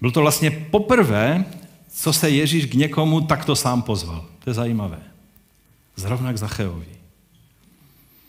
[0.00, 1.44] Byl to vlastně poprvé,
[1.88, 4.26] co se Ježíš k někomu takto sám pozval.
[4.44, 5.02] To je zajímavé.
[5.96, 6.96] Zrovna k Zacheovi.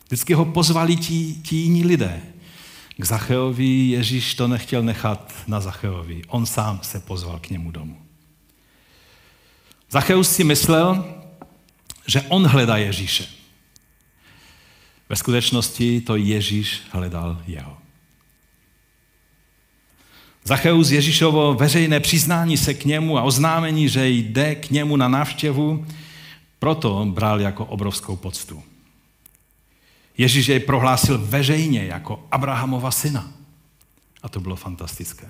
[0.05, 2.21] Vždycky ho pozvali ti, ti jiní lidé.
[2.97, 6.21] K Zacheovi Ježíš to nechtěl nechat na Zacheovi.
[6.27, 8.08] On sám se pozval k němu domů.
[9.89, 11.15] Zacheus si myslel,
[12.07, 13.25] že on hledá Ježíše.
[15.09, 17.77] Ve skutečnosti to Ježíš hledal jeho.
[20.43, 25.85] Zacheus Ježíšovo veřejné přiznání se k němu a oznámení, že jde k němu na návštěvu,
[26.59, 28.63] proto bral jako obrovskou poctu.
[30.17, 33.31] Ježíš jej prohlásil veřejně jako Abrahamova syna.
[34.23, 35.29] A to bylo fantastické.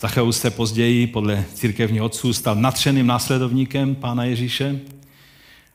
[0.00, 4.80] Zacheus se později podle církevního otců stal natřeným následovníkem pána Ježíše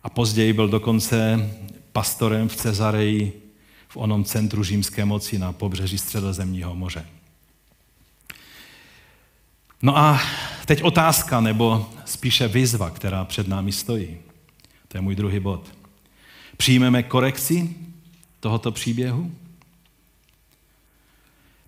[0.03, 1.49] a později byl dokonce
[1.91, 3.41] pastorem v Cezareji
[3.87, 7.05] v onom centru římské moci na pobřeží středozemního moře.
[9.81, 10.21] No a
[10.65, 14.17] teď otázka, nebo spíše výzva, která před námi stojí.
[14.87, 15.75] To je můj druhý bod.
[16.57, 17.75] Přijmeme korekci
[18.39, 19.31] tohoto příběhu?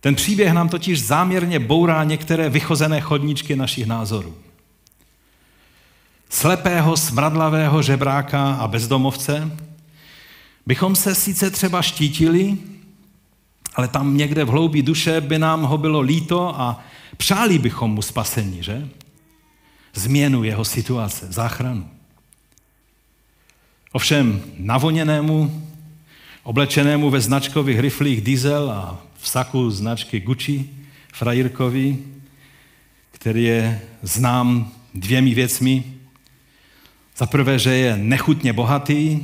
[0.04, 4.36] Ten příběh nám totiž záměrně bourá některé vychozené chodníčky našich názorů.
[6.30, 9.58] Slepého, smradlavého žebráka a bezdomovce
[10.66, 12.58] bychom se sice třeba štítili,
[13.76, 16.84] ale tam někde v hloubí duše by nám ho bylo líto a
[17.18, 18.88] přáli bychom mu spasení, že?
[19.94, 21.90] Změnu jeho situace, záchranu.
[23.92, 25.68] Ovšem navoněnému,
[26.44, 30.70] oblečenému ve značkových riflích Diesel a v saku značky Gucci,
[31.14, 31.98] frajírkovi,
[33.12, 35.84] který je znám dvěmi věcmi.
[37.18, 39.20] Za prvé, že je nechutně bohatý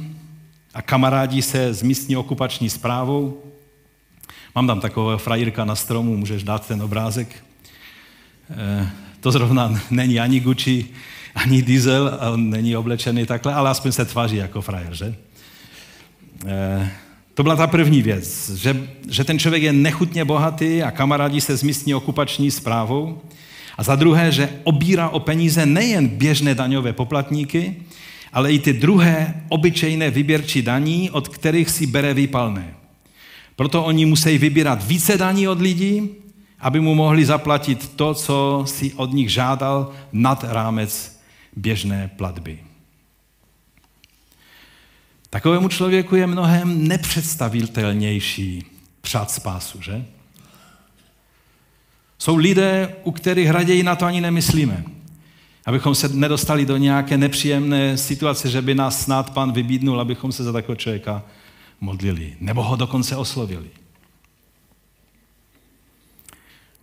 [0.73, 3.43] a kamarádí se s místní okupační zprávou.
[4.55, 7.43] Mám tam takového frajírka na stromu, můžeš dát ten obrázek.
[8.51, 10.87] Eh, to zrovna není ani Gucci,
[11.35, 15.15] ani Diesel, on není oblečený takhle, ale aspoň se tváří jako frajer, že?
[17.39, 21.57] To byla ta první věc, že, že ten člověk je nechutně bohatý a kamarádí se
[21.57, 23.21] s místní okupační zprávou.
[23.77, 27.75] A za druhé, že obírá o peníze nejen běžné daňové poplatníky,
[28.33, 32.73] ale i ty druhé obyčejné vyběrčí daní, od kterých si bere výpalné.
[33.55, 36.09] Proto oni musí vybírat více daní od lidí,
[36.59, 41.19] aby mu mohli zaplatit to, co si od nich žádal nad rámec
[41.55, 42.68] běžné platby.
[45.29, 48.65] Takovému člověku je mnohem nepředstavitelnější
[49.01, 50.05] přát spásu, že?
[52.17, 54.83] Jsou lidé, u kterých raději na to ani nemyslíme.
[55.65, 60.43] Abychom se nedostali do nějaké nepříjemné situace, že by nás snad pan vybídnul, abychom se
[60.43, 61.23] za takového člověka
[61.81, 62.35] modlili.
[62.39, 63.69] Nebo ho dokonce oslovili.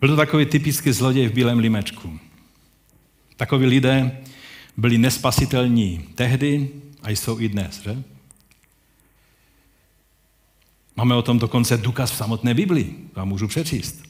[0.01, 2.19] Byl to takový typický zloděj v bílém limečku.
[3.37, 4.19] Takoví lidé
[4.77, 6.69] byli nespasitelní tehdy
[7.03, 8.03] a jsou i dnes, že?
[10.97, 12.95] Máme o tom dokonce důkaz v samotné Biblii.
[13.15, 14.03] Vám můžu přečíst.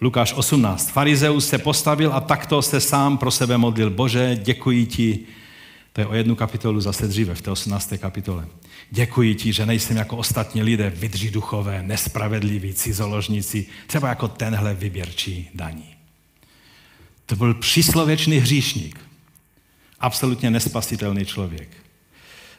[0.00, 0.90] Lukáš 18.
[0.90, 3.90] Farizeus se postavil a takto se sám pro sebe modlil.
[3.90, 5.18] Bože, děkuji ti,
[5.92, 7.92] to je o jednu kapitolu zase dříve, v té 18.
[7.98, 8.46] kapitole.
[8.90, 15.50] Děkuji ti, že nejsem jako ostatní lidé, vydří duchové, nespravedliví, cizoložníci, třeba jako tenhle vyběrčí
[15.54, 15.94] daní.
[17.26, 19.00] To byl příslověčný hříšník.
[20.00, 21.68] Absolutně nespasitelný člověk.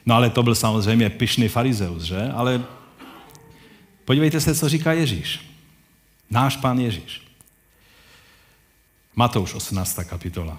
[0.06, 2.30] No ale to byl samozřejmě pyšný farizeus, že?
[2.34, 2.64] Ale
[4.04, 5.40] podívejte se, co říká Ježíš.
[6.30, 7.22] Náš pán Ježíš.
[9.16, 9.98] Matouš, 18.
[10.04, 10.58] kapitola.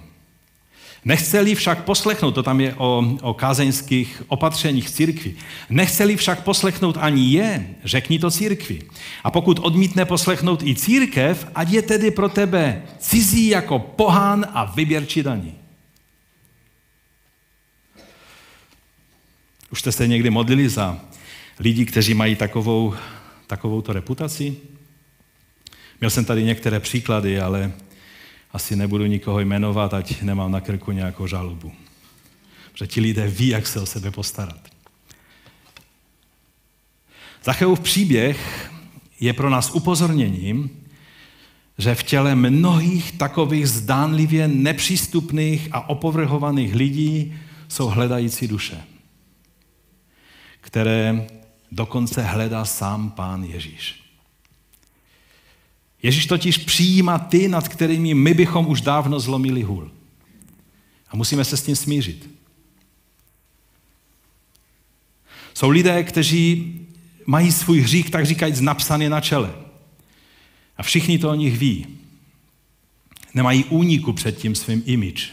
[1.06, 5.36] Nechceli však poslechnout, to tam je o, o kázeňských opatřeních církvi,
[5.69, 8.82] nechceli však poslechnout ani je, řekni to církvi.
[9.23, 14.65] A pokud odmítne poslechnout i církev, ať je tedy pro tebe cizí jako pohán a
[14.65, 15.56] vyběrči daní.
[19.71, 20.99] Už jste se někdy modlili za
[21.60, 22.95] lidi, kteří mají takovou,
[23.55, 24.57] takovou reputaci?
[25.99, 27.71] Měl jsem tady některé příklady, ale
[28.51, 31.71] asi nebudu nikoho jmenovat, ať nemám na krku nějakou žalobu.
[32.71, 34.69] Protože ti lidé ví, jak se o sebe postarat.
[37.43, 38.71] Zacheův příběh
[39.19, 40.69] je pro nás upozorněním,
[41.77, 47.37] že v těle mnohých takových zdánlivě nepřístupných a opovrhovaných lidí
[47.67, 48.81] jsou hledající duše,
[50.61, 51.27] které
[51.75, 54.03] dokonce hledá sám Pán Ježíš.
[56.03, 59.91] Ježíš totiž přijímá ty, nad kterými my bychom už dávno zlomili hůl.
[61.09, 62.29] A musíme se s tím smířit.
[65.53, 66.79] Jsou lidé, kteří
[67.25, 69.53] mají svůj hřích, tak říkajíc, napsaný na čele.
[70.77, 71.88] A všichni to o nich ví.
[73.33, 75.31] Nemají úniku před tím svým image.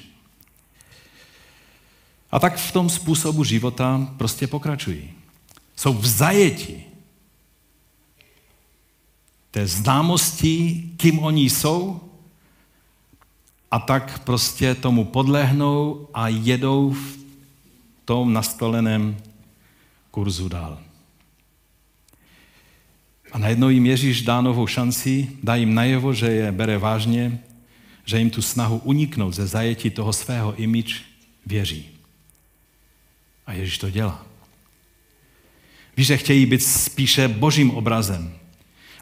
[2.30, 5.19] A tak v tom způsobu života prostě pokračují.
[5.80, 6.84] Jsou v zajetí
[9.50, 12.00] té známosti, kým oni jsou,
[13.70, 17.18] a tak prostě tomu podlehnou a jedou v
[18.04, 19.16] tom nastoleném
[20.10, 20.78] kurzu dál.
[23.32, 27.40] A najednou jim Ježíš dá novou šanci, dá jim najevo, že je bere vážně,
[28.04, 31.02] že jim tu snahu uniknout ze zajetí toho svého imič
[31.46, 31.88] věří.
[33.46, 34.29] A Ježíš to dělá.
[36.00, 38.34] Ví, že chtějí být spíše božím obrazem,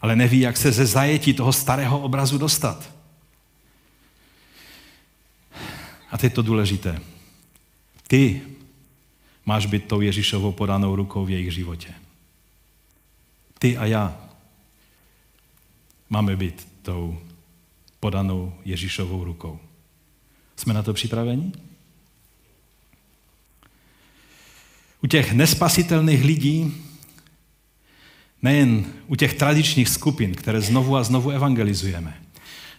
[0.03, 2.95] ale neví, jak se ze zajetí toho starého obrazu dostat.
[6.11, 7.01] A teď to důležité.
[8.07, 8.43] Ty
[9.47, 11.95] máš být tou Ježíšovou podanou rukou v jejich životě.
[13.59, 14.21] Ty a já
[16.11, 17.19] máme být tou
[18.01, 19.61] podanou Ježíšovou rukou.
[20.57, 21.53] Jsme na to připraveni?
[25.03, 26.85] U těch nespasitelných lidí
[28.43, 32.15] Nejen u těch tradičních skupin, které znovu a znovu evangelizujeme.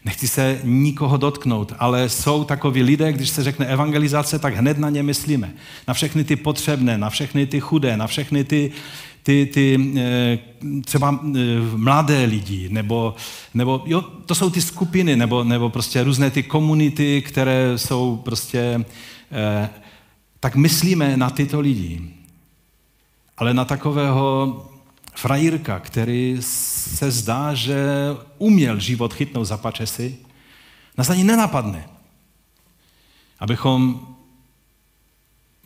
[0.05, 4.89] Nechci se nikoho dotknout, ale jsou takoví lidé, když se řekne evangelizace, tak hned na
[4.89, 5.53] ně myslíme.
[5.87, 8.71] Na všechny ty potřebné, na všechny ty chudé, na všechny ty,
[9.23, 10.39] ty, ty eh,
[10.85, 11.39] třeba eh,
[11.75, 13.15] mladé lidi, nebo,
[13.53, 18.85] nebo jo, to jsou ty skupiny, nebo, nebo prostě různé ty komunity, které jsou prostě,
[19.31, 19.69] eh,
[20.39, 22.01] tak myslíme na tyto lidi.
[23.37, 24.55] Ale na takového
[25.19, 27.85] frajírka, který se zdá, že
[28.37, 30.17] uměl život chytnout za pačesy,
[30.97, 31.89] nás ani nenapadne,
[33.39, 34.07] abychom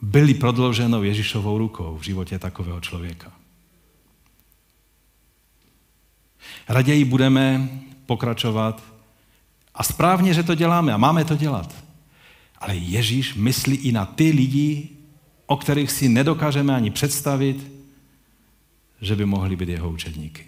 [0.02, 3.32] byli prodlouženou Ježíšovou rukou v životě takového člověka.
[6.68, 7.70] Raději budeme
[8.06, 8.84] pokračovat
[9.76, 11.76] a správně, že to děláme a máme to dělat.
[12.58, 14.90] Ale Ježíš myslí i na ty lidi,
[15.46, 17.73] o kterých si nedokážeme ani představit,
[19.04, 20.46] že by mohli být jeho učedníky.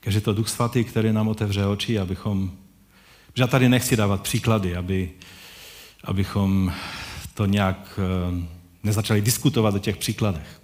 [0.00, 2.52] Keďže to Duch Svatý, který nám otevře oči, abychom,
[3.36, 5.10] já tady nechci dávat příklady, aby,
[6.04, 6.72] abychom
[7.34, 8.46] to nějak eh,
[8.82, 10.60] nezačali diskutovat o těch příkladech.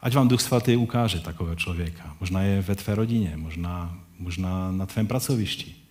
[0.00, 2.16] Ať vám Duch Svatý ukáže takového člověka.
[2.20, 5.87] Možná je ve tvé rodině, možná, možná na tvém pracovišti.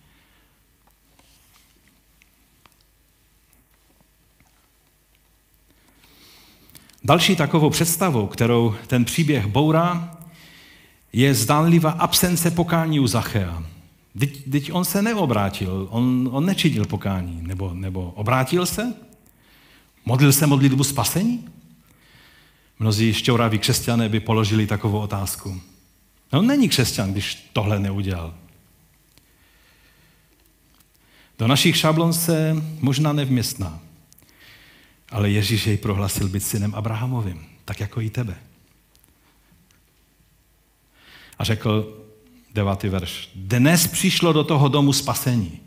[7.04, 10.18] Další takovou představou, kterou ten příběh bourá,
[11.12, 13.62] je zdánlivá absence pokání u Zachea.
[14.52, 18.94] Teď, on se neobrátil, on, on nečinil pokání, nebo, nebo obrátil se,
[20.04, 21.48] modlil se modlitbu spasení.
[22.78, 25.60] Mnozí šťouraví křesťané by položili takovou otázku.
[26.32, 28.34] No, on není křesťan, když tohle neudělal.
[31.38, 33.80] Do našich šablon se možná nevměstná,
[35.10, 38.36] ale Ježíš jej prohlasil být synem Abrahamovým, tak jako i tebe.
[41.38, 42.04] A řekl,
[42.54, 45.60] devátý verš, dnes přišlo do toho domu spasení.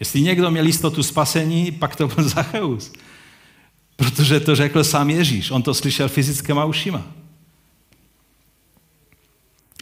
[0.00, 2.92] Jestli někdo měl jistotu spasení, pak to byl Zacheus.
[3.96, 5.50] Protože to řekl sám Ježíš.
[5.50, 7.06] On to slyšel fyzickýma ušima.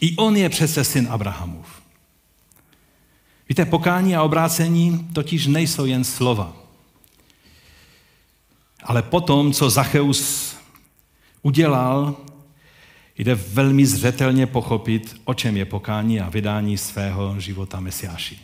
[0.01, 1.67] I on je přece syn Abrahamův.
[3.49, 6.64] Víte, pokání a obrácení totiž nejsou jen slova.
[8.85, 10.55] Ale potom, co Zacheus
[11.41, 12.15] udělal,
[13.17, 18.39] jde velmi zřetelně pochopit, o čem je pokání a vydání svého života Mesiáši.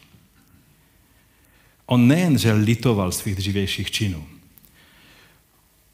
[1.85, 4.23] On nejenže litoval svých dřívějších činů,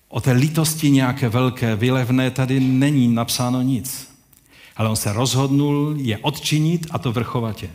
[0.09, 4.17] O té lítosti nějaké velké, vylevné tady není napsáno nic.
[4.75, 7.69] Ale on se rozhodnul je odčinit a to vrchovatě.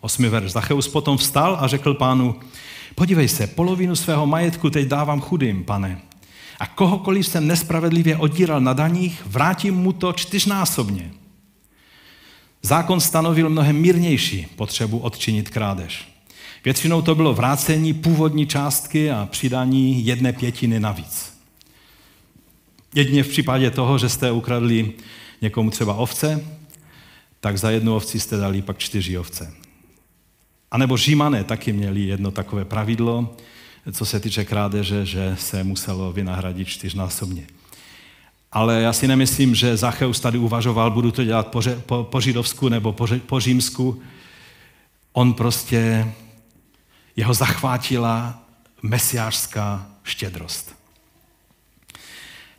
[0.00, 0.52] Osmi verš.
[0.52, 2.40] Zacheus potom vstal a řekl pánu,
[3.00, 6.00] podívej se, polovinu svého majetku teď dávám chudým, pane.
[6.58, 11.10] A kohokoliv jsem nespravedlivě odíral na daních, vrátím mu to čtyřnásobně.
[12.62, 16.08] Zákon stanovil mnohem mírnější potřebu odčinit krádež.
[16.64, 21.32] Většinou to bylo vrácení původní částky a přidání jedné pětiny navíc.
[22.94, 24.92] Jedině v případě toho, že jste ukradli
[25.42, 26.44] někomu třeba ovce,
[27.40, 29.60] tak za jednu ovci jste dali pak čtyři ovce.
[30.70, 33.36] A nebo římané taky měli jedno takové pravidlo,
[33.92, 37.46] co se týče krádeže, že se muselo vynahradit čtyřnásobně.
[38.52, 42.68] Ale já si nemyslím, že Zacheus tady uvažoval, budu to dělat po, po, po židovsku
[42.68, 44.02] nebo po, po římsku.
[45.12, 46.12] On prostě
[47.16, 48.42] jeho zachvátila
[48.82, 50.76] mesiářská štědrost.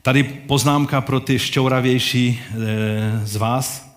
[0.01, 3.95] Tady poznámka pro ty šťouravější eh, z vás.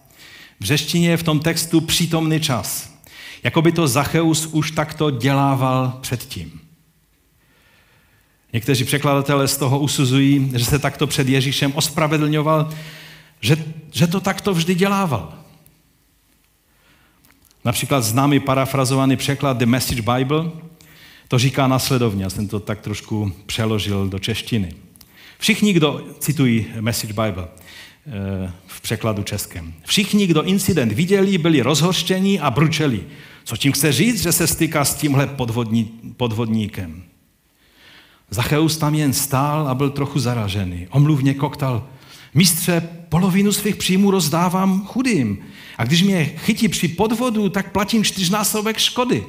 [0.61, 2.93] V řeštině je v tom textu přítomný čas.
[3.45, 6.61] Jako by to Zacheus už takto dělával předtím.
[8.53, 12.70] Někteří překladatelé z toho usuzují, že se takto před Ježíšem ospravedlňoval,
[13.40, 13.57] že,
[13.92, 15.34] že to takto vždy dělával.
[17.64, 20.51] Například známý parafrazovaný překlad The Message Bible
[21.28, 24.72] to říká nasledovně, já jsem to tak trošku přeložil do češtiny.
[25.38, 32.40] Všichni, kdo, citují Message Bible eh, v překladu českém, všichni, kdo incident viděli, byli rozhořčení
[32.40, 33.05] a bručeli.
[33.45, 35.84] Co tím chce říct, že se styká s tímhle podvodní,
[36.16, 37.03] podvodníkem?
[38.30, 40.88] Zacheus tam jen stál a byl trochu zaražený.
[40.90, 41.88] Omluvně koktal.
[42.34, 45.38] Mistře, polovinu svých příjmů rozdávám chudým.
[45.78, 49.26] A když mě chytí při podvodu, tak platím čtyřnásobek škody.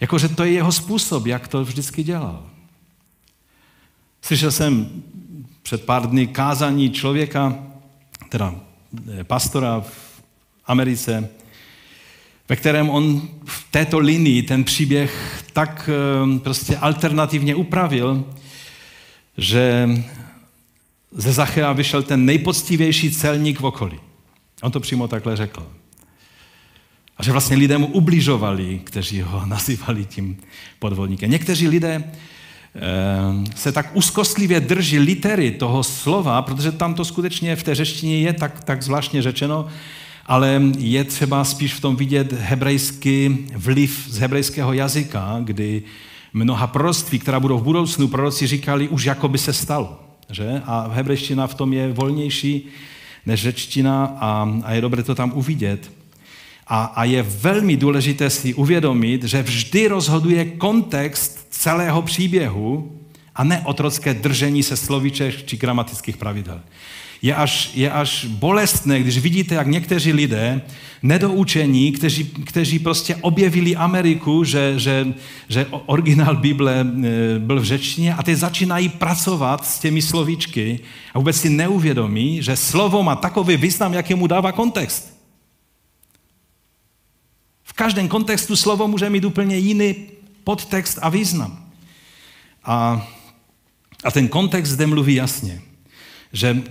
[0.00, 2.50] Jakože to je jeho způsob, jak to vždycky dělal.
[4.22, 5.02] Slyšel jsem
[5.62, 7.58] před pár dny kázání člověka,
[8.28, 8.54] teda
[9.20, 10.22] eh, pastora v
[10.66, 11.28] Americe,
[12.48, 18.24] ve kterém on v této linii ten příběh tak eh, prostě alternativně upravil,
[19.38, 19.88] že
[21.12, 24.00] ze Zachea vyšel ten nejpoctivější celník v okolí.
[24.62, 25.66] On to přímo takhle řekl.
[27.16, 30.36] A že vlastně lidé mu ubližovali, kteří ho nazývali tím
[30.78, 31.30] podvodníkem.
[31.30, 32.80] Někteří lidé eh,
[33.56, 38.32] se tak úzkostlivě drží litery toho slova, protože tam to skutečně v té řeštině je
[38.32, 39.68] tak, tak zvláštně řečeno,
[40.26, 45.82] ale je třeba spíš v tom vidět hebrejský vliv z hebrejského jazyka, kdy
[46.32, 50.00] mnoha proroctví, která budou v budoucnu, proroci říkali, už jako by se stalo.
[50.30, 50.62] Že?
[50.66, 52.68] A hebrejština v tom je volnější
[53.26, 55.92] než řečtina a, a je dobré to tam uvidět.
[56.66, 62.92] A, a je velmi důležité si uvědomit, že vždy rozhoduje kontext celého příběhu
[63.34, 66.60] a ne otrocké držení se slovíček či gramatických pravidel.
[67.24, 70.62] Je až, je až bolestné, když vidíte, jak někteří lidé,
[71.02, 75.14] nedoučení, kteří, kteří prostě objevili Ameriku, že, že,
[75.48, 76.84] že originál Bible e,
[77.38, 80.80] byl v řečtině a teď začínají pracovat s těmi slovíčky
[81.14, 85.16] a vůbec si neuvědomí, že slovo má takový význam, jaký mu dává kontext.
[87.62, 89.94] V každém kontextu slovo může mít úplně jiný
[90.44, 91.64] podtext a význam.
[92.64, 93.08] A,
[94.04, 95.62] a ten kontext zde mluví jasně,
[96.32, 96.62] že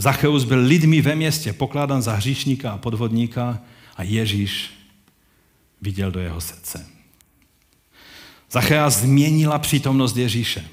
[0.00, 3.58] Zacheus byl lidmi ve městě pokládán za hříšníka a podvodníka
[3.96, 4.70] a Ježíš
[5.82, 6.86] viděl do jeho srdce.
[8.50, 10.64] Zachea změnila přítomnost Ježíše.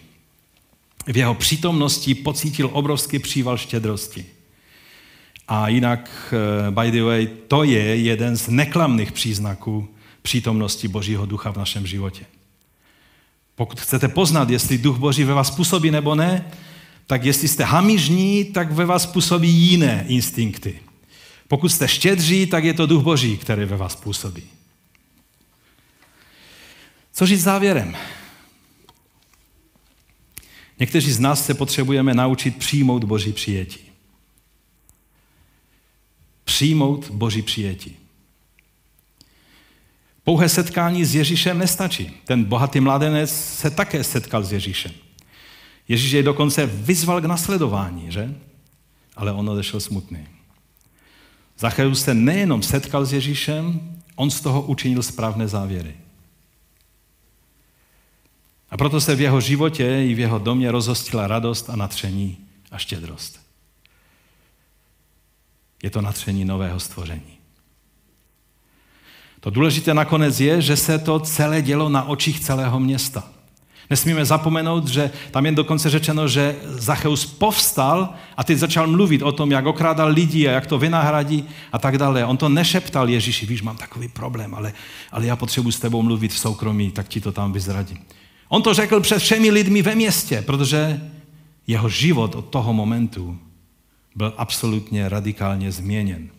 [1.07, 4.25] V jeho přítomnosti pocítil obrovský příval štědrosti.
[5.47, 6.33] A jinak,
[6.67, 9.87] eh, by the way, to je jeden z neklamných příznaků
[10.21, 12.25] přítomnosti Božího ducha v našem životě.
[13.55, 16.51] Pokud chcete poznat, jestli duch Boží ve vás působí nebo ne,
[17.07, 20.79] tak jestli jste hamižní, tak ve vás působí jiné instinkty.
[21.47, 24.43] Pokud jste štědří, tak je to duch Boží, který ve vás působí.
[27.13, 27.97] Co říct závěrem?
[30.79, 33.79] Někteří z nás se potřebujeme naučit přijmout Boží přijetí.
[36.43, 37.97] Přijmout Boží přijetí.
[40.23, 42.11] Pouhé setkání s Ježíšem nestačí.
[42.25, 45.06] Ten bohatý mladenec se také setkal s Ježíšem.
[45.87, 48.35] Ježíš jej dokonce vyzval k nasledování, že?
[49.15, 50.27] Ale on odešel smutný.
[51.59, 55.95] Zacheus se nejenom setkal s Ježíšem, on z toho učinil správné závěry.
[58.69, 62.37] A proto se v jeho životě i v jeho domě rozhostila radost a natření
[62.71, 63.39] a štědrost.
[65.83, 67.37] Je to natření nového stvoření.
[69.39, 73.36] To důležité nakonec je, že se to celé dělo na očích celého města.
[73.89, 79.31] Nesmíme zapomenout, že tam je dokonce řečeno, že Zacheus povstal a teď začal mluvit o
[79.31, 82.25] tom, jak okrádal lidi a jak to vynahradí a tak dále.
[82.25, 84.73] On to nešeptal Ježíši, víš, mám takový problém, ale,
[85.11, 87.97] ale já potřebuji s tebou mluvit v soukromí, tak ti to tam vyzradím.
[88.49, 91.01] On to řekl před všemi lidmi ve městě, protože
[91.67, 93.39] jeho život od toho momentu
[94.15, 96.29] byl absolutně radikálně změněn.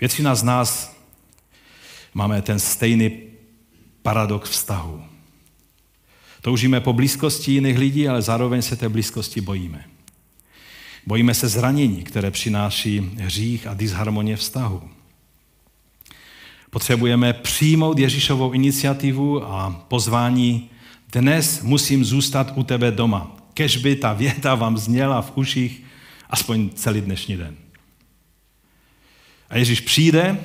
[0.00, 0.93] Většina z nás
[2.14, 3.10] máme ten stejný
[4.02, 5.04] paradox vztahu.
[6.40, 9.84] Toužíme po blízkosti jiných lidí, ale zároveň se té blízkosti bojíme.
[11.06, 14.82] Bojíme se zranění, které přináší hřích a disharmonie vztahu.
[16.70, 20.70] Potřebujeme přijmout Ježíšovou iniciativu a pozvání
[21.12, 23.36] dnes musím zůstat u tebe doma.
[23.54, 25.82] Kež by ta věta vám zněla v uších
[26.30, 27.56] aspoň celý dnešní den.
[29.50, 30.38] A Ježíš přijde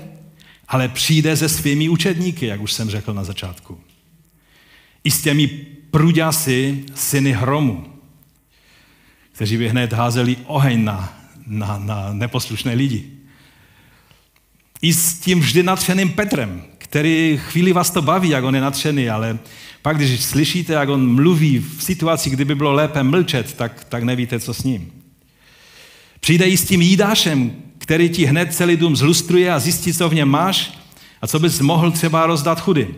[0.70, 3.80] ale přijde se svými učedníky, jak už jsem řekl na začátku.
[5.04, 5.48] I s těmi
[5.92, 7.94] pruďasy syny hromu,
[9.32, 13.12] kteří by hned házeli oheň na, na, na neposlušné lidi.
[14.82, 19.10] I s tím vždy natřeným Petrem, který chvíli vás to baví, jak on je natřený,
[19.10, 19.40] ale
[19.82, 24.40] pak, když slyšíte, jak on mluví v situaci, kdyby bylo lépe mlčet, tak, tak nevíte,
[24.40, 24.92] co s ním.
[26.20, 30.14] Přijde i s tím jídášem, který ti hned celý dům zlustruje a zjistí, co v
[30.14, 30.78] něm máš
[31.22, 32.96] a co bys mohl třeba rozdat chudy.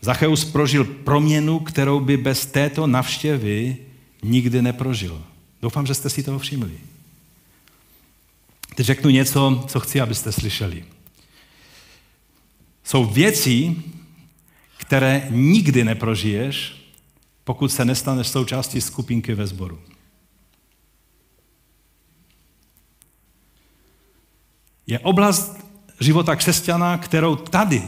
[0.00, 3.76] Zacheus prožil proměnu, kterou by bez této navštěvy
[4.22, 5.24] nikdy neprožil.
[5.62, 6.72] Doufám, že jste si toho všimli.
[8.74, 10.84] Teď řeknu něco, co chci, abyste slyšeli.
[12.84, 13.76] Jsou věci,
[14.76, 16.86] které nikdy neprožiješ,
[17.44, 19.78] pokud se nestaneš součástí skupinky ve sboru.
[24.86, 25.66] Je oblast
[26.00, 27.82] života křesťana, kterou tady,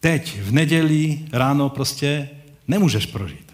[0.00, 2.28] teď, v neděli ráno prostě
[2.68, 3.52] nemůžeš prožít.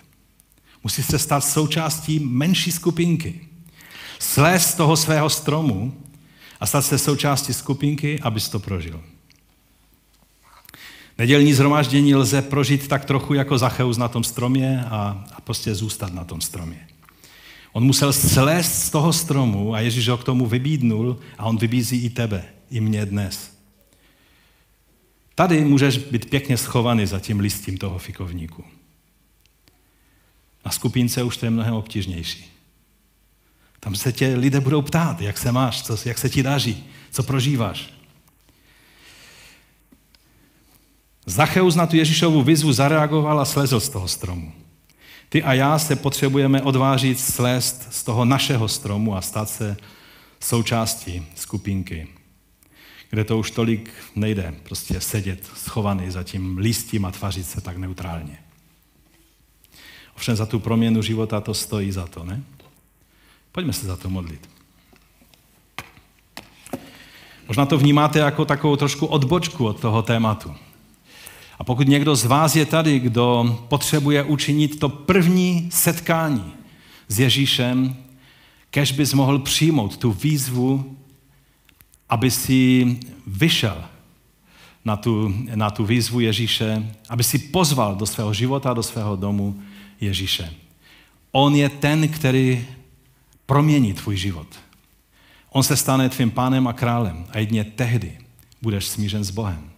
[0.85, 3.41] Musíš se stát součástí menší skupinky.
[4.19, 6.03] Slez z toho svého stromu
[6.61, 9.03] a stát se součástí skupinky, abys to prožil.
[11.19, 16.13] Nedělní zhromaždění lze prožít tak trochu jako Zacheus na tom stromě a, a prostě zůstat
[16.13, 16.89] na tom stromě.
[17.77, 22.05] On musel slézt z toho stromu a Ježíš ho k tomu vybídnul a on vybízí
[22.05, 23.53] i tebe i mě dnes.
[25.35, 28.65] Tady můžeš být pěkně schovaný za tím listím toho fikovníku.
[30.65, 32.53] Na skupince už to je mnohem obtížnější.
[33.81, 37.23] Tam se tě lidé budou ptát, jak se máš, co, jak se ti daří, co
[37.23, 37.93] prožíváš.
[41.27, 44.66] Zacheus na tu Ježíšovu výzvu zareagoval a slezl z toho stromu.
[45.29, 49.77] Ty a já se potřebujeme odvážit slést z toho našeho stromu a stát se
[50.41, 52.09] součástí skupinky,
[53.11, 57.77] kde to už tolik nejde, prostě sedět schovaný za tím lístím a tvařit se tak
[57.77, 58.39] neutrálně.
[60.17, 62.43] Ovšem za tu proměnu života to stojí za to, ne?
[63.53, 64.49] Pojďme se za to modlit.
[67.49, 70.55] Možná to vnímáte jako takovou trošku odbočku od toho tématu.
[71.59, 76.53] A pokud někdo z vás je tady, kdo potřebuje učinit to první setkání
[77.09, 77.97] s Ježíšem,
[78.71, 80.97] kež bys mohl přijmout tu výzvu,
[82.09, 82.97] aby si
[83.27, 83.85] vyšel
[84.85, 89.63] na tu, na tu výzvu Ježíše, aby si pozval do svého života, do svého domu
[90.01, 90.55] Ježíše.
[91.33, 92.67] On je ten, který
[93.47, 94.47] promění tvůj život.
[95.51, 98.19] On se stane tvým pánem a králem a jedně tehdy
[98.63, 99.76] budeš smířen s Bohem.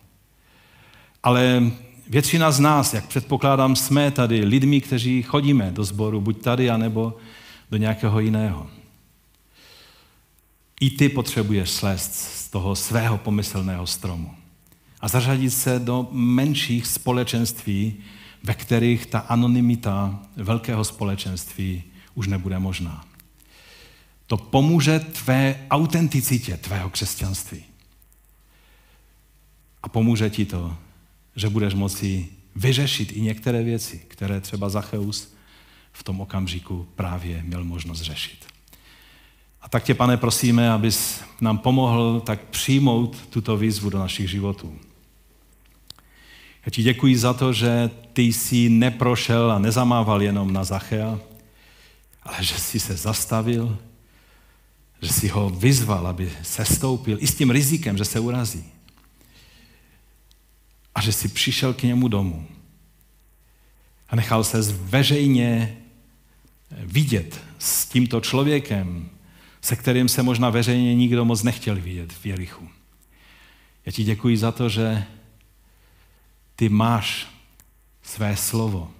[1.29, 1.71] Ale
[2.09, 7.17] většina z nás, jak předpokládám, jsme tady lidmi, kteří chodíme do sboru, buď tady, anebo
[7.71, 8.67] do nějakého jiného.
[10.81, 14.35] I ty potřebuješ slést z toho svého pomyslného stromu
[15.01, 17.97] a zařadit se do menších společenství,
[18.43, 21.83] ve kterých ta anonymita velkého společenství
[22.15, 23.05] už nebude možná.
[24.27, 27.65] To pomůže tvé autenticitě, tvého křesťanství.
[29.83, 30.77] A pomůže ti to,
[31.39, 35.35] že budeš moci vyřešit i některé věci, které třeba Zacheus
[35.93, 38.47] v tom okamžiku právě měl možnost řešit.
[39.61, 44.79] A tak tě, pane, prosíme, abys nám pomohl tak přijmout tuto výzvu do našich životů.
[46.67, 51.19] Já ti děkuji za to, že ty jsi neprošel a nezamával jenom na Zachea,
[52.23, 53.79] ale že jsi se zastavil,
[55.03, 58.78] že jsi ho vyzval, aby se stoupil i s tím rizikem, že se urazí.
[60.99, 62.47] A že jsi přišel k němu domů
[64.09, 65.79] a nechal se veřejně
[66.71, 69.11] vidět s tímto člověkem,
[69.61, 72.69] se kterým se možná veřejně nikdo moc nechtěl vidět v Jerichu.
[73.87, 75.05] Já ti děkuji za to, že
[76.57, 77.27] ty máš
[78.03, 78.91] své slovo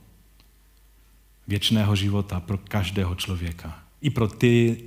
[1.49, 3.83] věčného života pro každého člověka.
[4.01, 4.85] I pro ty,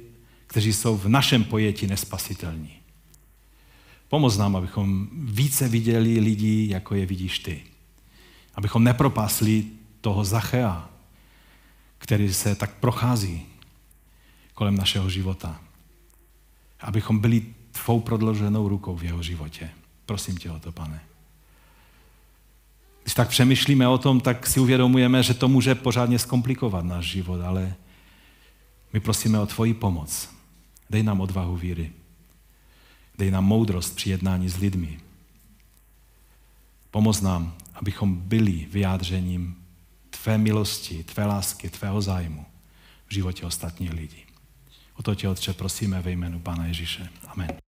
[0.48, 2.81] kteří jsou v našem pojetí nespasitelní.
[4.12, 7.64] Pomoz nám, abychom více viděli lidí, jako je vidíš ty.
[8.56, 9.66] Abychom nepropásli
[10.02, 10.90] toho Zachea,
[11.98, 13.46] který se tak prochází
[14.54, 15.62] kolem našeho života.
[16.80, 19.70] Abychom byli tvou prodloženou rukou v jeho životě.
[20.06, 21.02] Prosím tě o to, pane.
[23.04, 27.42] Když tak přemýšlíme o tom, tak si uvědomujeme, že to může pořádně zkomplikovat náš život,
[27.42, 27.76] ale
[28.94, 30.30] my prosíme o tvoji pomoc.
[30.90, 31.92] Dej nám odvahu víry.
[33.22, 35.00] Dej nám moudrost při jednání s lidmi.
[36.92, 39.56] Pomoz nám, abychom byli vyjádřením
[40.10, 42.46] tvé milosti, tvé lásky, tvého zájmu
[43.08, 44.24] v životě ostatních lidí.
[44.96, 47.10] O to tě, Otče, prosíme ve jménu Pána Ježíše.
[47.28, 47.71] Amen.